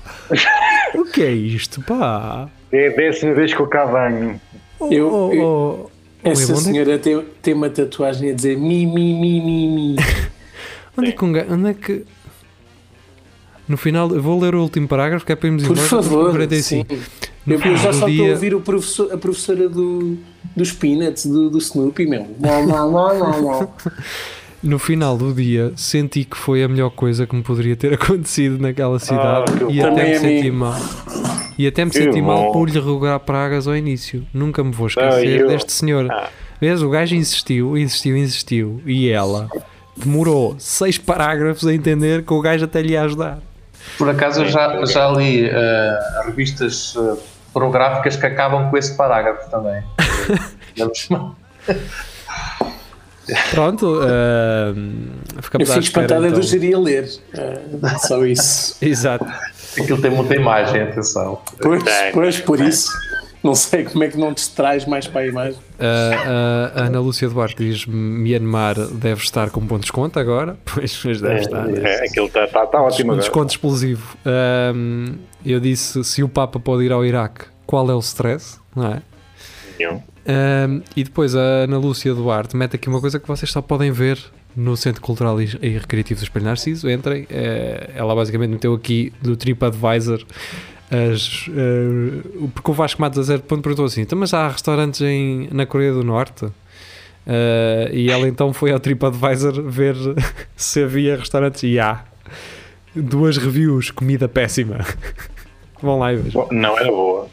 [0.95, 2.49] o que é isto, pá?
[2.70, 4.41] É a décima vez que eu cá venho.
[4.91, 5.91] Eu- Oh, eu- oh,
[6.24, 9.97] oh, Essa é senhora tem, tem uma tatuagem a dizer mi, mi, mi, mi, mi.
[10.97, 11.53] Onde é que um gajo.
[11.55, 12.05] Onde é que.
[13.66, 15.89] No final, eu vou ler o último parágrafo que é para irmos Por embora.
[15.89, 16.30] favor.
[16.32, 16.95] 45.
[16.95, 17.01] sim.
[17.47, 20.16] No Eu, já só estou dia- a ouvir o professor, a professora do,
[20.57, 22.26] dos Peanuts, do, do Snoopy, meu.
[22.40, 23.72] Não, não, não, não, não.
[24.62, 28.59] No final do dia, senti que foi a melhor coisa que me poderia ter acontecido
[28.59, 30.80] naquela cidade que e até me senti mal.
[31.59, 32.53] E até me Que senti mal bom.
[32.53, 34.26] por lhe rogar pragas ao início.
[34.32, 36.11] Nunca me vou esquecer deste senhor.
[36.11, 36.30] Ah.
[36.61, 38.80] Vês, o gajo insistiu, insistiu, insistiu.
[38.86, 39.49] E ela
[39.95, 43.38] demorou seis parágrafos a entender que o gajo até lhe ia ajudar.
[43.99, 47.16] Por acaso eu já, já li eh, revistas eh,
[47.55, 49.83] pornográficas que acabam com esse parágrafo também.
[53.53, 54.01] Pronto,
[55.37, 56.41] Eu ficamos à fico espera, espantada então.
[56.41, 57.09] do gerir ler.
[57.83, 58.77] Ah, só isso.
[58.85, 59.25] Exato.
[59.81, 61.41] Aquilo tem muita imagem, atenção.
[61.61, 61.83] Pois,
[62.13, 62.93] pois, por isso.
[63.49, 65.59] Não sei como é que não te traz mais para a imagem.
[65.78, 70.57] Ah, a Ana Lúcia Duarte diz Myanmar deve estar com bom desconto agora.
[70.64, 71.68] Pois, mas deve estar.
[71.68, 73.20] É, aquilo está tá, tá ótimo Um agora.
[73.20, 74.16] desconto explosivo.
[75.45, 78.59] Eu disse: se o Papa pode ir ao Iraque, qual é o stress?
[78.74, 79.03] Não é?
[80.97, 84.18] E depois a Ana Lúcia Duarte mete aqui uma coisa que vocês só podem ver
[84.57, 86.88] no Centro Cultural e Recreativo do Espelho Narciso.
[86.88, 87.26] Entrem.
[87.28, 90.24] Eh, ela basicamente meteu aqui do TripAdvisor.
[90.91, 91.49] As,
[92.41, 95.49] o- porque o Vasco Matos a zero ponto perguntou assim: "Então, mas há restaurantes em,
[95.51, 96.47] na Coreia do Norte?
[97.26, 99.97] Eh, e ela então foi ao TripAdvisor ver
[100.55, 102.05] se havia restaurantes e há
[102.95, 104.78] duas reviews, comida péssima.
[105.82, 106.47] Vão lá e vejam.
[106.53, 107.28] Não era boa.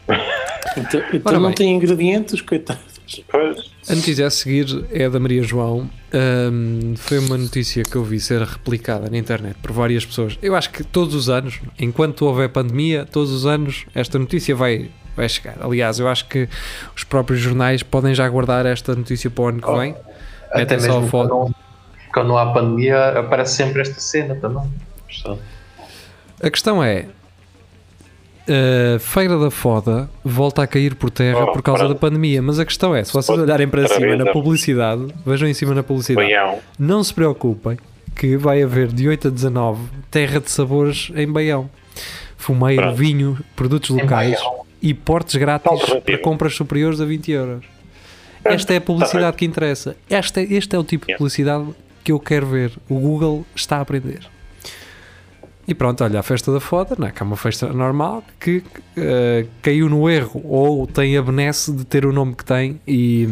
[0.77, 1.55] Então, então não bem.
[1.55, 3.00] tem ingredientes, coitados.
[3.29, 3.71] Pois.
[3.89, 5.89] A notícia a seguir é da Maria João.
[6.13, 10.37] Ahm, foi uma notícia que eu vi ser replicada na internet por várias pessoas.
[10.41, 14.89] Eu acho que todos os anos, enquanto houver pandemia, todos os anos esta notícia vai,
[15.15, 15.57] vai chegar.
[15.61, 16.47] Aliás, eu acho que
[16.95, 19.95] os próprios jornais podem já guardar esta notícia para o ano que vem.
[20.49, 21.29] Até Metem só mesmo foto.
[21.29, 21.55] quando,
[22.13, 24.69] quando não há pandemia, aparece sempre esta cena também.
[26.41, 27.07] A questão é.
[28.47, 31.93] A Feira da Foda volta a cair por terra Oh, por causa pronto.
[31.93, 35.53] da pandemia, mas a questão é: se vocês olharem para cima na publicidade, vejam em
[35.53, 36.59] cima na publicidade, Baião.
[36.77, 37.77] Não se preocupem
[38.15, 39.79] que vai haver de 8 a 19
[40.09, 41.69] terra de sabores em Baião.
[42.35, 42.97] Fumeiro, Pronto.
[42.97, 44.39] vinho, produtos locais
[44.81, 47.65] e portes grátis para compras superiores a 20 euros.
[48.43, 49.95] Esta é a publicidade que interessa.
[50.09, 51.67] Esta, este é o tipo de publicidade
[52.03, 52.71] que eu quero ver.
[52.89, 54.21] O Google está a aprender.
[55.71, 57.11] E pronto, olha, a festa da foda, não é?
[57.11, 58.61] que é uma festa normal que
[58.97, 63.25] eh, caiu no erro ou tem a benesse de ter o nome que tem e,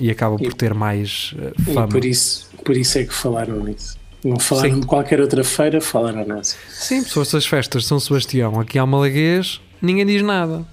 [0.00, 1.34] e acaba por E- ter mais
[1.68, 1.88] E fama.
[1.88, 3.98] por isso, por isso é que falaram nisso.
[4.24, 4.80] Não falaram Sim.
[4.80, 6.56] de qualquer outra feira, falaram nessa.
[6.70, 10.64] Sim, se fossem as festas de São Sebastião aqui há Malaguês, ninguém diz nada.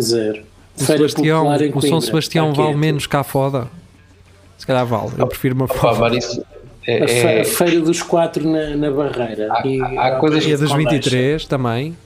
[0.00, 0.44] Zero.
[0.80, 2.00] O, Feira Sebastião, o São.
[2.00, 3.68] Sebastião Está vale menos que a foda.
[4.56, 5.10] Se calhar vale.
[5.18, 6.16] Eu prefiro uma foda.
[6.16, 6.42] isso
[6.86, 9.48] é- A, fe- é- a feira dos quatro na, na barreira.
[9.52, 10.90] Há- e, há coisas- E a das Condeixa.
[10.90, 11.96] 23 também.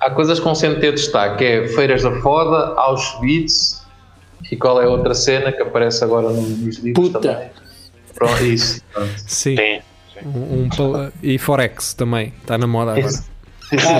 [0.00, 3.82] há coisas com sempre ter destaque, é Feiras da Foda, Auschwitz
[4.52, 7.18] e qual é a outra cena que aparece agora no- nos livros Puta.
[7.20, 7.48] também.
[8.14, 8.80] Pronto, isso.
[8.92, 9.10] Pronto.
[9.26, 9.56] Sim.
[9.56, 9.80] Sim.
[10.24, 12.32] Um, um e Forex também.
[12.40, 13.06] Está na moda agora.
[13.06, 13.24] Isso.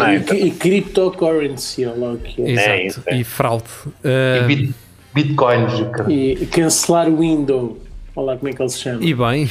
[0.00, 2.50] Ah, e, e cryptocurrency, olha lá o que é.
[2.84, 3.02] Exato.
[3.06, 3.18] É é.
[3.18, 3.64] E fraude.
[4.04, 4.08] E
[4.42, 4.74] Ah, bit-
[5.14, 5.72] bitcoins.
[5.92, 6.12] cara.
[6.12, 7.78] E cancelar o window.
[8.16, 9.04] Olha lá como é que ele se chama.
[9.04, 9.50] e bem.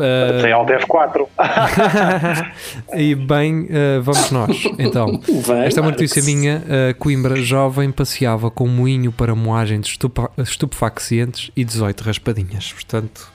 [0.00, 1.26] ah, Sem Alt F4.
[2.96, 4.64] e bem, ah, vamos nós.
[4.78, 5.20] Então.
[5.46, 6.62] Vai, Esta é uma notícia minha.
[6.64, 12.72] Uh, Coimbra, jovem, passeava com um moinho para moagem de estupa- estupefacientes e 18 raspadinhas.
[12.72, 13.30] Portanto,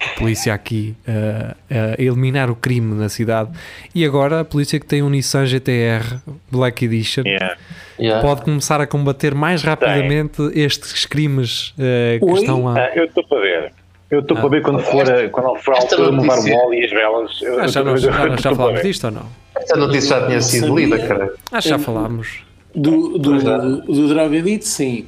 [0.00, 3.50] a polícia aqui uh, a eliminar o crime na cidade.
[3.94, 6.18] E agora a polícia que tem um Nissan GTR
[6.50, 7.56] Black Edition Yeah.
[7.98, 8.20] Yeah.
[8.26, 12.40] pode começar a combater mais rapidamente estes crimes uh, que Oi?
[12.40, 12.74] estão lá.
[12.76, 13.72] Ah, eu estou para ver.
[14.14, 14.40] Eu estou Ah.
[14.40, 16.90] para ver quando for, a- quando for a altura de mover o bolo e as
[16.90, 17.42] velas.
[17.42, 19.22] Eu, Ah, eu já, nós, já, eu nós já falámos disto ou não?
[19.56, 20.84] Esta notícia já tinha sido Sabia.
[20.84, 21.32] lida, cara.
[21.52, 22.28] Acho que já Eu- falámos.
[22.74, 23.38] Do, do, é.
[23.38, 25.06] do, do drogadito, sim.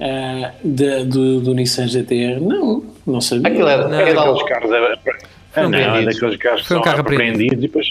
[0.00, 2.82] Ah, da- do, do Nissan GTR, não.
[3.06, 3.48] Não sabia.
[3.52, 4.70] Aquilo era, Não, É aquilo daqueles carros.
[5.56, 7.86] É, um não, é daqueles carros que Foi um são carro apreendidos e depois.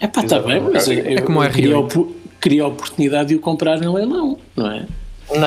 [0.00, 3.40] É pá, está bem, mas eu, É como eu opo- queria a oportunidade de o
[3.40, 4.86] comprar em leilão, não é?
[5.34, 5.38] Não,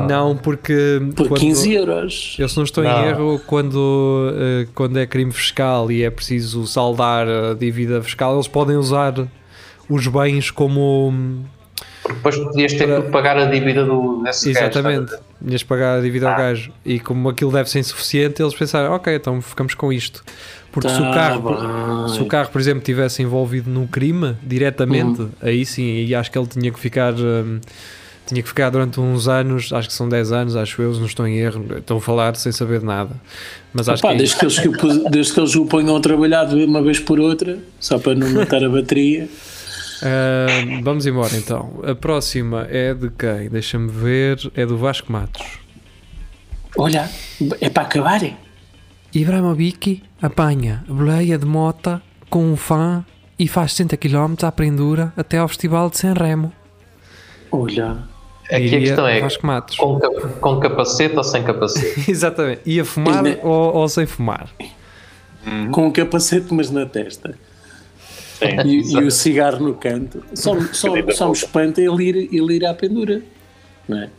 [0.00, 0.06] não.
[0.06, 1.00] Não, porque.
[1.14, 2.36] Por quando- 15 euros.
[2.38, 3.04] Eu se não estou em Não.
[3.04, 8.48] erro, quando, eh, quando é crime fiscal e é preciso saldar a dívida fiscal, eles
[8.48, 9.14] podem usar
[9.88, 11.12] os bens como,
[12.08, 15.12] Depois podias ter Para- que pagar a dívida do, desse gajo, Exatamente.
[15.44, 16.38] Tinhas de pagar a dívida ao Ah.
[16.38, 16.72] gajo.
[16.84, 20.22] E como aquilo deve ser insuficiente, eles pensaram, ok, então ficamos com isto.
[20.72, 21.42] Porque se, o Tá carro,
[22.06, 22.08] bem.
[22.14, 25.30] se o carro, por exemplo, tivesse envolvido num crime diretamente, Uhum.
[25.42, 27.12] aí sim, aí acho que ele tinha que ficar.
[27.14, 27.60] hum,
[28.26, 31.06] tinha que ficar durante uns anos, acho que são 10 anos, acho eu, se não
[31.06, 31.64] estou em erro.
[31.78, 33.10] Estou a falar sem saber de nada.
[33.72, 34.18] Mas acho Opa, que.
[34.18, 37.58] desde, que eles, desde que eles o ponham a trabalhar de uma vez por outra,
[37.78, 39.28] só para não matar a bateria.
[40.02, 40.46] Ah,
[40.82, 41.80] vamos embora então.
[41.84, 43.48] A próxima é de quem?
[43.48, 44.38] Deixa-me ver.
[44.54, 45.46] É do Vasco Matos.
[46.76, 47.08] Olha,
[47.60, 48.36] é para acabarem.
[49.14, 53.04] Ibrahimovic apanha boleia de mota com um fã
[53.38, 56.52] e faz 60 km à prendura até ao Festival de Sanremo.
[57.50, 57.96] Olha,
[58.46, 59.76] Aqui a Diria questão é Vasco Matos.
[59.76, 59.98] com,
[60.40, 62.04] com capacete ou sem capacete?
[62.10, 62.60] Exatamente.
[62.66, 64.48] Ia fumar ou, ou sem fumar?
[65.70, 67.38] com um capacete, mas na testa.
[68.38, 68.68] Sim.
[68.68, 70.22] E, e o cigarro no canto.
[70.34, 73.22] Só, só, só me espanta ele ir, ele ir à pendura.
[73.88, 74.10] Não é?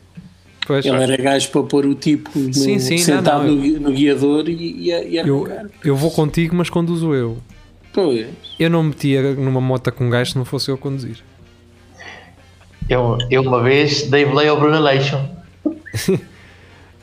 [0.66, 3.62] Pois, Ele era gajo para pôr o tipo no- Sim, sim, não, sentado não, no,
[3.62, 5.48] gui- no guiador e, e, a- e eu,
[5.84, 7.38] eu vou contigo, mas conduzo eu.
[7.94, 8.28] Pois.
[8.60, 11.18] Eu não metia numa moto com gás se não fosse eu a conduzir.
[12.90, 15.18] Eu, eu uma vez dei boleia ao Bruno Aleixo.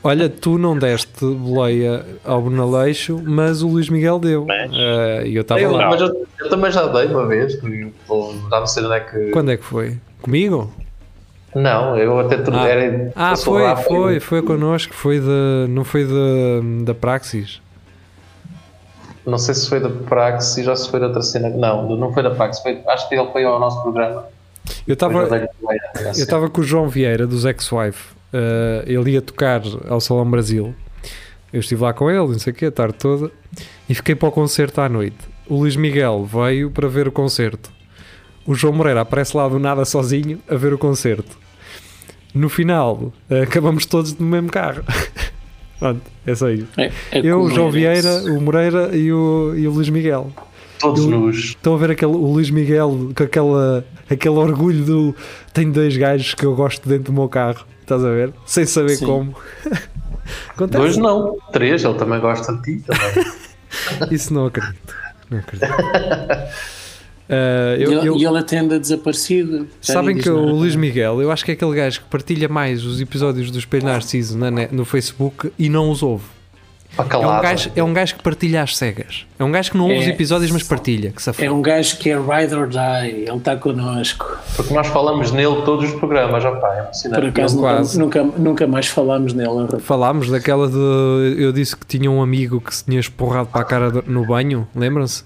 [0.03, 4.45] Olha, tu não deste boleia ao Brunaleixo, mas o Luís Miguel deu.
[4.45, 4.71] Mas-
[5.25, 5.89] E eu estava lá.
[5.89, 7.53] mas eu, eu também já dei uma vez.
[7.59, 9.31] Já não sei onde é que.
[9.31, 9.97] Quando é que foi?
[10.21, 10.71] Comigo?
[11.55, 13.11] Não, eu até tu- Ah, era.
[13.15, 17.59] Ah, foi, lá, foi, foi connosco, foi de, não foi de, da Praxis.
[19.25, 21.49] Não sei se foi da Praxis já se foi da outra cena.
[21.49, 22.61] Não, não foi da Praxis.
[22.61, 24.25] Foi, acho que ele foi ao nosso programa.
[24.87, 29.61] Eu estava Depois eu estava com o João Vieira dos Ex-Wife, eh, ele ia tocar
[29.87, 30.75] ao Salão Brasil.
[31.53, 33.31] Eu estive lá com ele, não sei o quê, a tarde toda,
[33.87, 35.17] e fiquei para o concerto à noite.
[35.47, 37.71] O Luís Miguel veio para ver o concerto.
[38.45, 41.37] O João Moreira aparece lá do nada sozinho a ver o concerto.
[42.33, 44.83] No final, eh, acabamos todos no mesmo carro.
[45.79, 46.67] Pronto, é só isso.
[46.77, 47.71] É, é Eu, o João.
[47.71, 50.31] Vieira, o Moreira e o, e o Luís Miguel.
[50.85, 51.35] Todos nus.
[51.37, 55.15] Estão a ver aquele, o Luís Miguel com aquela, aquele orgulho do
[55.53, 58.33] tenho dois gajos que eu gosto dentro do meu carro, estás a ver?
[58.45, 59.05] Sem saber Sim.
[59.05, 59.35] como.
[60.49, 60.81] Acontece.
[60.83, 61.83] Dois não, três.
[61.83, 62.83] Ele também gosta de ti.
[62.85, 64.09] Também.
[64.11, 64.95] Isso não acredito.
[65.29, 65.67] Não acredito.
[67.27, 69.67] E eu- ele, eu- e ele até anda desaparecido.
[69.81, 70.37] Sabem que o.
[70.53, 73.85] Luís Miguel, eu acho que é aquele gajo que partilha mais os episódios do Espelho
[73.85, 76.23] Narciso na no Facebook e não os ouve.
[76.97, 79.25] É um, gajo, é um gajo que partilha às cegas.
[79.37, 79.99] É um gajo que não ouve É.
[79.99, 81.11] os episódios, mas partilha.
[81.11, 82.79] Que É um gajo que é ride or die.
[83.27, 84.25] Ele está connosco.
[84.55, 86.43] Porque nós falamos nele todos os programas.
[86.45, 87.21] Opá, é emocionante.
[87.21, 87.99] Por acaso nunca, quase.
[87.99, 89.63] nunca, nunca mais falámos nele.
[89.63, 89.83] rapaz.
[89.83, 91.35] Falámos daquela de.
[91.37, 94.65] Eu disse que tinha um amigo que se tinha esporrado para a cara no banho,
[94.73, 95.23] lembram-se?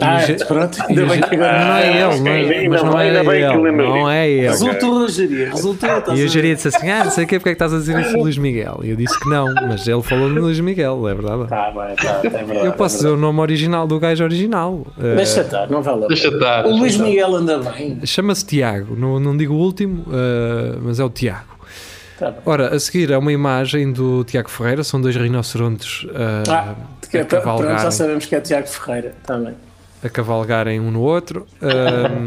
[0.00, 0.78] Ah, o ge- pronto.
[0.78, 1.64] E Ainda o bem ge- que agora.
[1.64, 4.10] não é ele, não é, ainda mas não bem- é ainda bem que ele, não
[4.10, 4.48] é ele.
[4.48, 5.50] Resultou, Jeria.
[5.50, 5.98] Resultou.
[5.98, 6.28] estás E a a ver?
[6.28, 8.12] geria disse assim: Ah, não sei o que, porque é que estás a dizer isso
[8.12, 8.80] do Luís Miguel?
[8.82, 11.46] E eu disse que não, mas ele falou no Luís Miguel, é verdade.
[11.48, 12.66] Tá bem, tá, é verdade.
[12.66, 13.20] Eu posso é dizer o verdade.
[13.22, 14.86] nome original do gajo original.
[15.02, 16.36] Eh, Deixa estar, não vale a Deixa pena.
[16.36, 16.66] estar.
[16.66, 16.96] O Luís.
[16.96, 17.98] Miguel anda bem.
[18.04, 21.50] Chama-se Tiago, não, não digo o último, eh, mas é o Tiago.
[22.18, 22.40] Tá bem.
[22.44, 26.74] Ora, a seguir é uma imagem do Tiago Ferreira, são dois rinocerontes eh, Ah,
[27.10, 27.78] que é, a pronto, cavalgarem.
[27.78, 29.14] já sabemos que é Tiago Ferreira.
[29.26, 29.54] Bem.
[30.02, 31.46] A cavalgarem um no outro.
[31.60, 32.26] Ahm,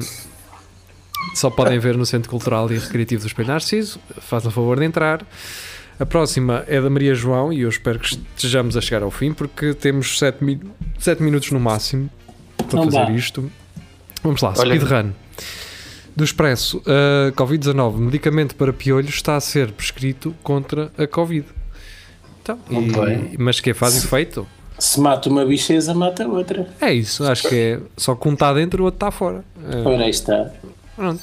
[1.36, 4.00] só podem ver no Centro Cultural e Recreativo do Espelho Narciso.
[4.22, 5.26] Façam o favor de entrar.
[6.00, 9.32] A próxima é da Maria João e eu espero que estejamos a chegar ao fim
[9.34, 10.60] porque temos 7 mi
[11.00, 12.10] sete minutos no máximo
[12.58, 13.12] para Não fazer dá.
[13.12, 13.52] isto.
[14.24, 15.12] Vamos lá, Olha- speedrun.
[16.16, 21.46] Do Expresso, a Covid-19, medicamento para piolhos está a ser prescrito contra a Covid.
[22.42, 23.36] Então, e- Muito bem.
[23.40, 24.48] mas que faz efeito?
[24.84, 26.68] Se mata uma bicheza, mata outra.
[26.82, 29.42] É isso, acho que é só que um está dentro e o outro está fora.
[29.72, 30.52] É, Ora, aí está.
[30.96, 31.22] pronto.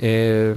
[0.00, 0.54] É,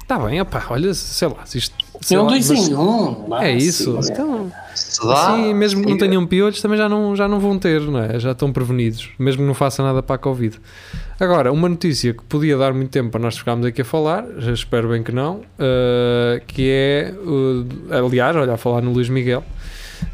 [0.00, 1.74] Está bem, opá, olha, sei lá, se isto.
[2.00, 3.34] sei É um lá, dois mas- em um.
[3.40, 4.02] É isso.
[4.02, 4.12] sim.
[4.12, 7.58] Então, Se dá, assim, mesmo que não tenham piolhos, também já não, já não vão
[7.58, 8.18] ter, não é?
[8.18, 10.58] Já estão prevenidos, mesmo que não faça nada para a Covid.
[11.20, 14.52] Agora, uma notícia que podia dar muito tempo para nós ficarmos aqui a falar, já
[14.52, 19.44] espero bem que não, uh, que é, uh, aliás, olha, a falar no Luís Miguel,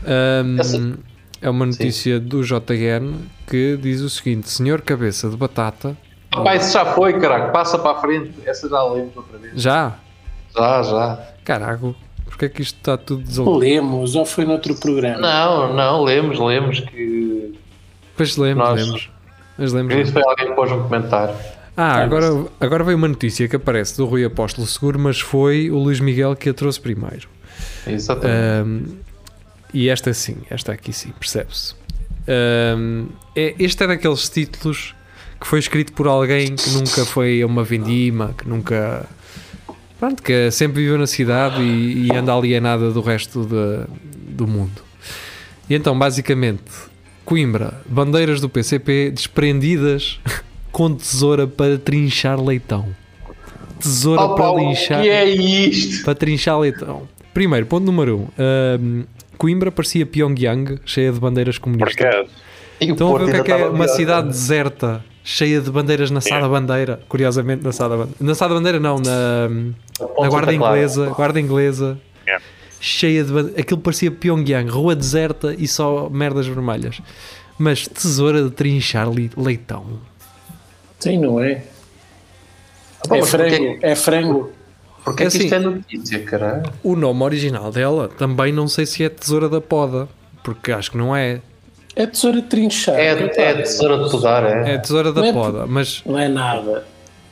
[0.04, 0.98] um, Essa-
[1.40, 3.14] é uma notícia do JN
[3.46, 5.96] que diz o seguinte: Senhor Cabeça de Batata,
[6.30, 7.50] Pá, isso já foi, caraca.
[7.52, 8.32] Passa para a frente.
[8.44, 9.54] Essa já lemos outra vez.
[9.60, 9.96] já,
[10.54, 11.18] Já, já.
[11.44, 13.58] carago, porque é que isto está tudo desolado?
[13.58, 15.18] Lemos, ou foi noutro programa?
[15.18, 17.54] Não, não, lemos, lemos que.
[18.10, 19.10] Depois lemos, Nós- lemos.
[19.56, 19.94] Mas lemos.
[19.94, 21.34] Isso foi alguém que pôs um comentário.
[21.76, 22.26] Ah, agora,
[22.60, 26.34] agora veio uma notícia que aparece do Rui Apóstolo Seguro, mas foi o Luís Miguel
[26.36, 27.28] que a trouxe primeiro.
[27.86, 28.36] Exatamente.
[28.36, 28.82] Ahm,
[29.72, 31.74] e esta sim, esta aqui sim, percebe-se.
[32.26, 34.94] Ahm, é, este é daqueles títulos
[35.40, 39.06] que foi escrito por alguém que nunca foi a uma vindima, que nunca.
[39.98, 44.82] Pronto, que sempre viveu na cidade e, e anda alienada do resto de- do mundo.
[45.68, 46.62] E então, basicamente,
[47.24, 50.20] Coimbra, bandeiras do PCP desprendidas
[50.72, 52.88] com tesoura para trinchar leitão.
[53.80, 56.04] Tesoura Opa, para o linchar que é isto?
[56.04, 57.08] para trinchar leitão.
[57.34, 58.28] Primeiro, ponto número um.
[58.38, 59.02] ahm,
[59.38, 62.04] Coimbra parecia Pyongyang, cheia de bandeiras comunistas.
[62.04, 62.28] Marcado.
[62.80, 64.28] E o Estão a ver o que é que é uma pior, cidade cara.
[64.28, 67.00] deserta, cheia de bandeiras na Sada Bandeira.
[67.08, 68.16] Curiosamente, na Sada Bandeira.
[68.20, 70.52] Na Sada Bandeira, não, na, na Guarda.
[70.52, 71.06] Inglesa.
[71.10, 71.98] Guarda Inglesa.
[72.26, 72.38] É.
[72.80, 73.60] Cheia de bandeiras.
[73.60, 77.00] Aquilo parecia Pyongyang, rua deserta e só merdas vermelhas.
[77.58, 79.84] Mas tesoura de trinchar leitão.
[81.00, 81.62] Sim, não é?
[83.10, 84.52] É frango, é frango.
[85.08, 85.64] Porquê É é que isto assim.
[85.64, 86.62] é notícia, caralho?
[86.82, 90.08] O nome original dela também não sei se é tesoura da poda,
[90.44, 91.40] porque acho que não é.
[91.96, 92.94] É tesoura de trinchar.
[92.94, 94.74] É, Epá, é tesoura de podar, é?
[94.74, 96.84] É tesoura da Não é poda, mas Não é nada.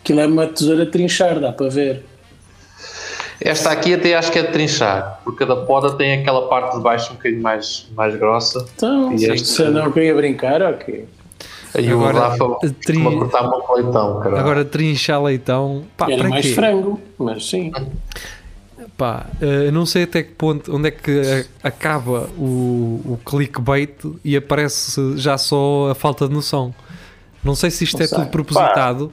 [0.03, 2.05] Aquilo é uma tesoura de trinchar, dá para ver.
[3.41, 6.77] Esta aqui até acho que é de trinchar, porque a da poda tem aquela parte
[6.77, 8.65] de baixo um bocadinho mais, mais grossa.
[8.75, 11.07] Então, E este- se não queria brincar, ok.
[11.77, 14.41] Aí Agora, o Rafa trin- costuma cortar leitão, caralho.
[14.41, 16.53] agora trinchar leitão, pá, Era para mais quê?
[16.55, 17.71] frango, mas sim.
[18.97, 23.91] Pá, eh, não sei até que ponto, onde é que eh, acaba o, o clickbait
[24.25, 26.75] e aparece já só a falta de noção.
[27.45, 28.19] Não sei se isto Não é sei.
[28.19, 29.13] tudo propositado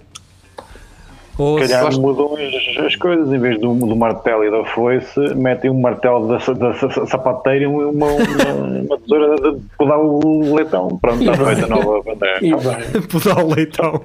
[1.38, 4.64] ou Se se, calhar mudam as, as coisas, em vez do, do martelo e da
[4.66, 9.98] foice, metem um martelo da, da sa- sapateira e uma, uma, uma tesoura de podar
[10.00, 11.00] o leitão.
[11.02, 12.40] Pronto, está feita a nova bandeira.
[13.12, 14.02] Podar o leitão.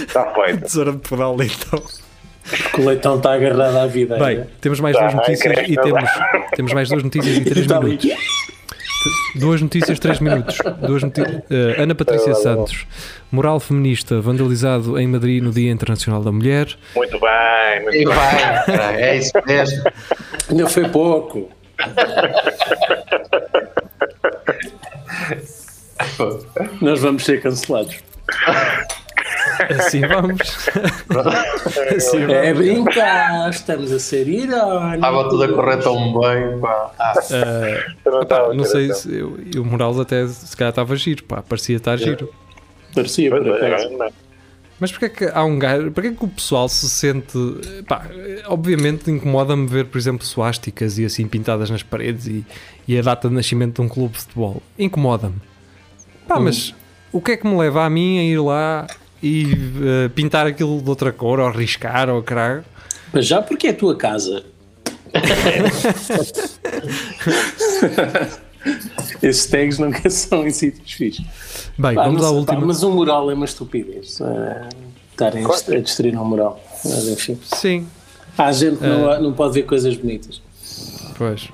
[0.00, 0.60] Está feita.
[0.66, 1.82] Tesoura de podar o leitão.
[2.62, 4.16] porque o leitão está agarrado à vida.
[4.18, 4.46] Bem, né?
[4.60, 6.10] temos mais Tá, duas notícias e temos,
[6.56, 8.08] temos mais duas notícias e três minutos.
[9.34, 10.58] Duas notícias, três minutos.
[10.86, 12.86] Duas noti- eh, Ana Patrícia Santos,
[13.32, 16.68] mural feminista vandalizado em Madrid no Dia Internacional da Mulher.
[16.94, 18.14] Muito bem, muito E bem.
[18.14, 19.82] vai, é isso mesmo.
[20.50, 21.48] Ainda foi pouco.
[26.80, 27.96] Nós vamos ser cancelados.
[29.78, 30.68] Assim vamos.
[31.96, 32.32] assim vamos.
[32.34, 34.94] É brincar, estamos a ser irónicos.
[34.94, 36.90] Estava tudo a correr tão bem, pá.
[36.98, 37.14] Ah,
[38.04, 41.76] Eu não não sei se eu- o Morales até se calhar estava giro, pá, parecia
[41.76, 42.28] estar giro.
[42.94, 44.10] Parecia, é, agora não.
[44.80, 47.36] Mas porquê é que há um gajo, porquê é que o pessoal se sente,
[47.86, 48.06] pá,
[48.46, 52.46] obviamente incomoda-me ver, por exemplo, suásticas e assim pintadas nas paredes e,
[52.88, 54.62] e a data de nascimento de um clube de futebol.
[54.78, 55.36] Incomoda-me.
[56.26, 56.74] Pá, mas
[57.12, 58.86] o que é que me leva a mim a ir lá
[59.22, 59.52] e
[60.04, 62.64] eh, pintar aquilo de outra cor, ou riscar, ou caralho?
[63.12, 64.44] Mas já porque é a tua casa.
[69.22, 71.24] Esses tags nunca são em sítios fixos.
[71.78, 72.60] Bem, Pá, vamos à última.
[72.60, 74.20] pá, mas um mural é uma estupidez.
[74.20, 74.68] eh,
[75.12, 76.62] Estarem a destruir um mural.
[76.84, 77.38] Mas enfim.
[77.44, 77.86] Sim,
[78.38, 78.88] Há gente que Eh.
[78.88, 80.40] não, não pode ver coisas bonitas.
[81.18, 81.48] pois.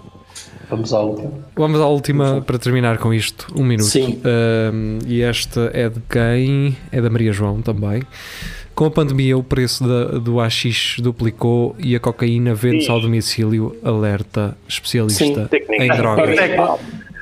[0.70, 1.30] Vamos à última.
[1.56, 3.46] Vamos à última para terminar com isto.
[3.56, 3.86] Um minuto.
[3.88, 4.20] Sim.
[5.06, 6.76] E esta é de quem?
[6.92, 8.02] É da Maria João também.
[8.74, 13.74] Com a pandemia, o preço da- do AX duplicou e a cocaína vende-se ao domicílio.
[13.82, 15.48] Alerta especialista Sim.
[15.70, 16.36] em drogas.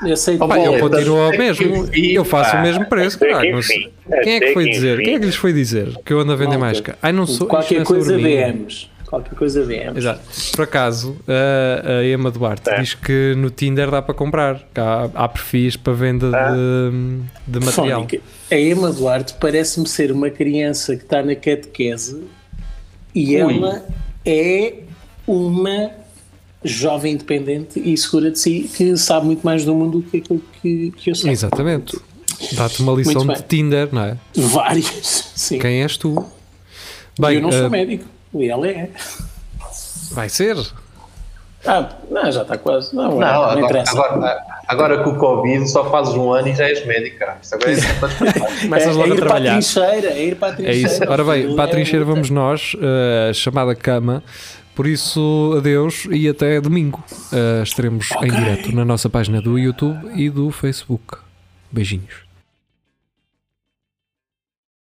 [0.05, 1.89] Eu sei Pá, eu continuo ao mesmo.
[1.95, 3.19] Eu faço o mesmo preço.
[3.19, 3.79] Caralho, não sei.
[3.79, 3.91] enfim.
[4.25, 5.01] Quem é que foi dizer?
[5.01, 6.99] Quem é que lhes foi dizer que eu ando a vender mais caro?
[7.01, 7.47] Ai, não sou.
[7.47, 8.23] Qualquer é coisa mim.
[8.25, 8.91] DMs.
[9.15, 9.97] Qualquer coisa DMs.
[9.99, 10.21] Exato.
[10.57, 12.81] Por acaso, a, a Emma Duarte É.
[12.81, 14.59] diz que no Tinder dá para comprar.
[14.75, 18.01] que Há, há perfis para venda de, de material.
[18.03, 18.21] Fónica.
[18.51, 22.23] A Emma Duarte parece-me ser uma criança que está na catequese
[23.15, 23.57] e Ui.
[23.59, 23.85] ela
[24.27, 24.75] é
[25.27, 25.91] uma
[26.65, 30.43] jovem independente e segura de si que sabe muito mais do mundo do que aquilo
[30.61, 31.31] que, que eu sei.
[31.31, 31.97] Exatamente.
[32.53, 33.43] Dá-te uma lição de.
[33.43, 34.17] Tinder, não é?
[34.35, 34.87] Vários,
[35.37, 35.59] sim.
[35.59, 36.25] Quem és tu?
[37.19, 38.05] Bem, eu não sou eh, médico.
[38.35, 38.91] E ela é.
[40.13, 40.57] vai ser.
[41.67, 42.95] Ah, não, já está quase.
[42.95, 43.93] Não, Não, não, agora, interessa.
[43.99, 47.39] agora, agora com o Covid só fazes um ano e já és médico, cara.
[47.43, 49.53] Isso agora é Começas é, logo é a ir para a trabalhar.
[49.53, 50.89] trincheira, é ir para a É trincheira.
[50.89, 51.03] isso.
[51.11, 54.23] Ora bem, Aquilo para a é trincheira vamos nós, eh, chamada cama.
[54.75, 57.03] Por isso, adeus e até domingo.
[57.33, 58.31] Eh, estaremos em Ok.
[58.31, 61.17] direto na nossa página do YouTube e do Facebook.
[61.73, 62.24] Beijinhos.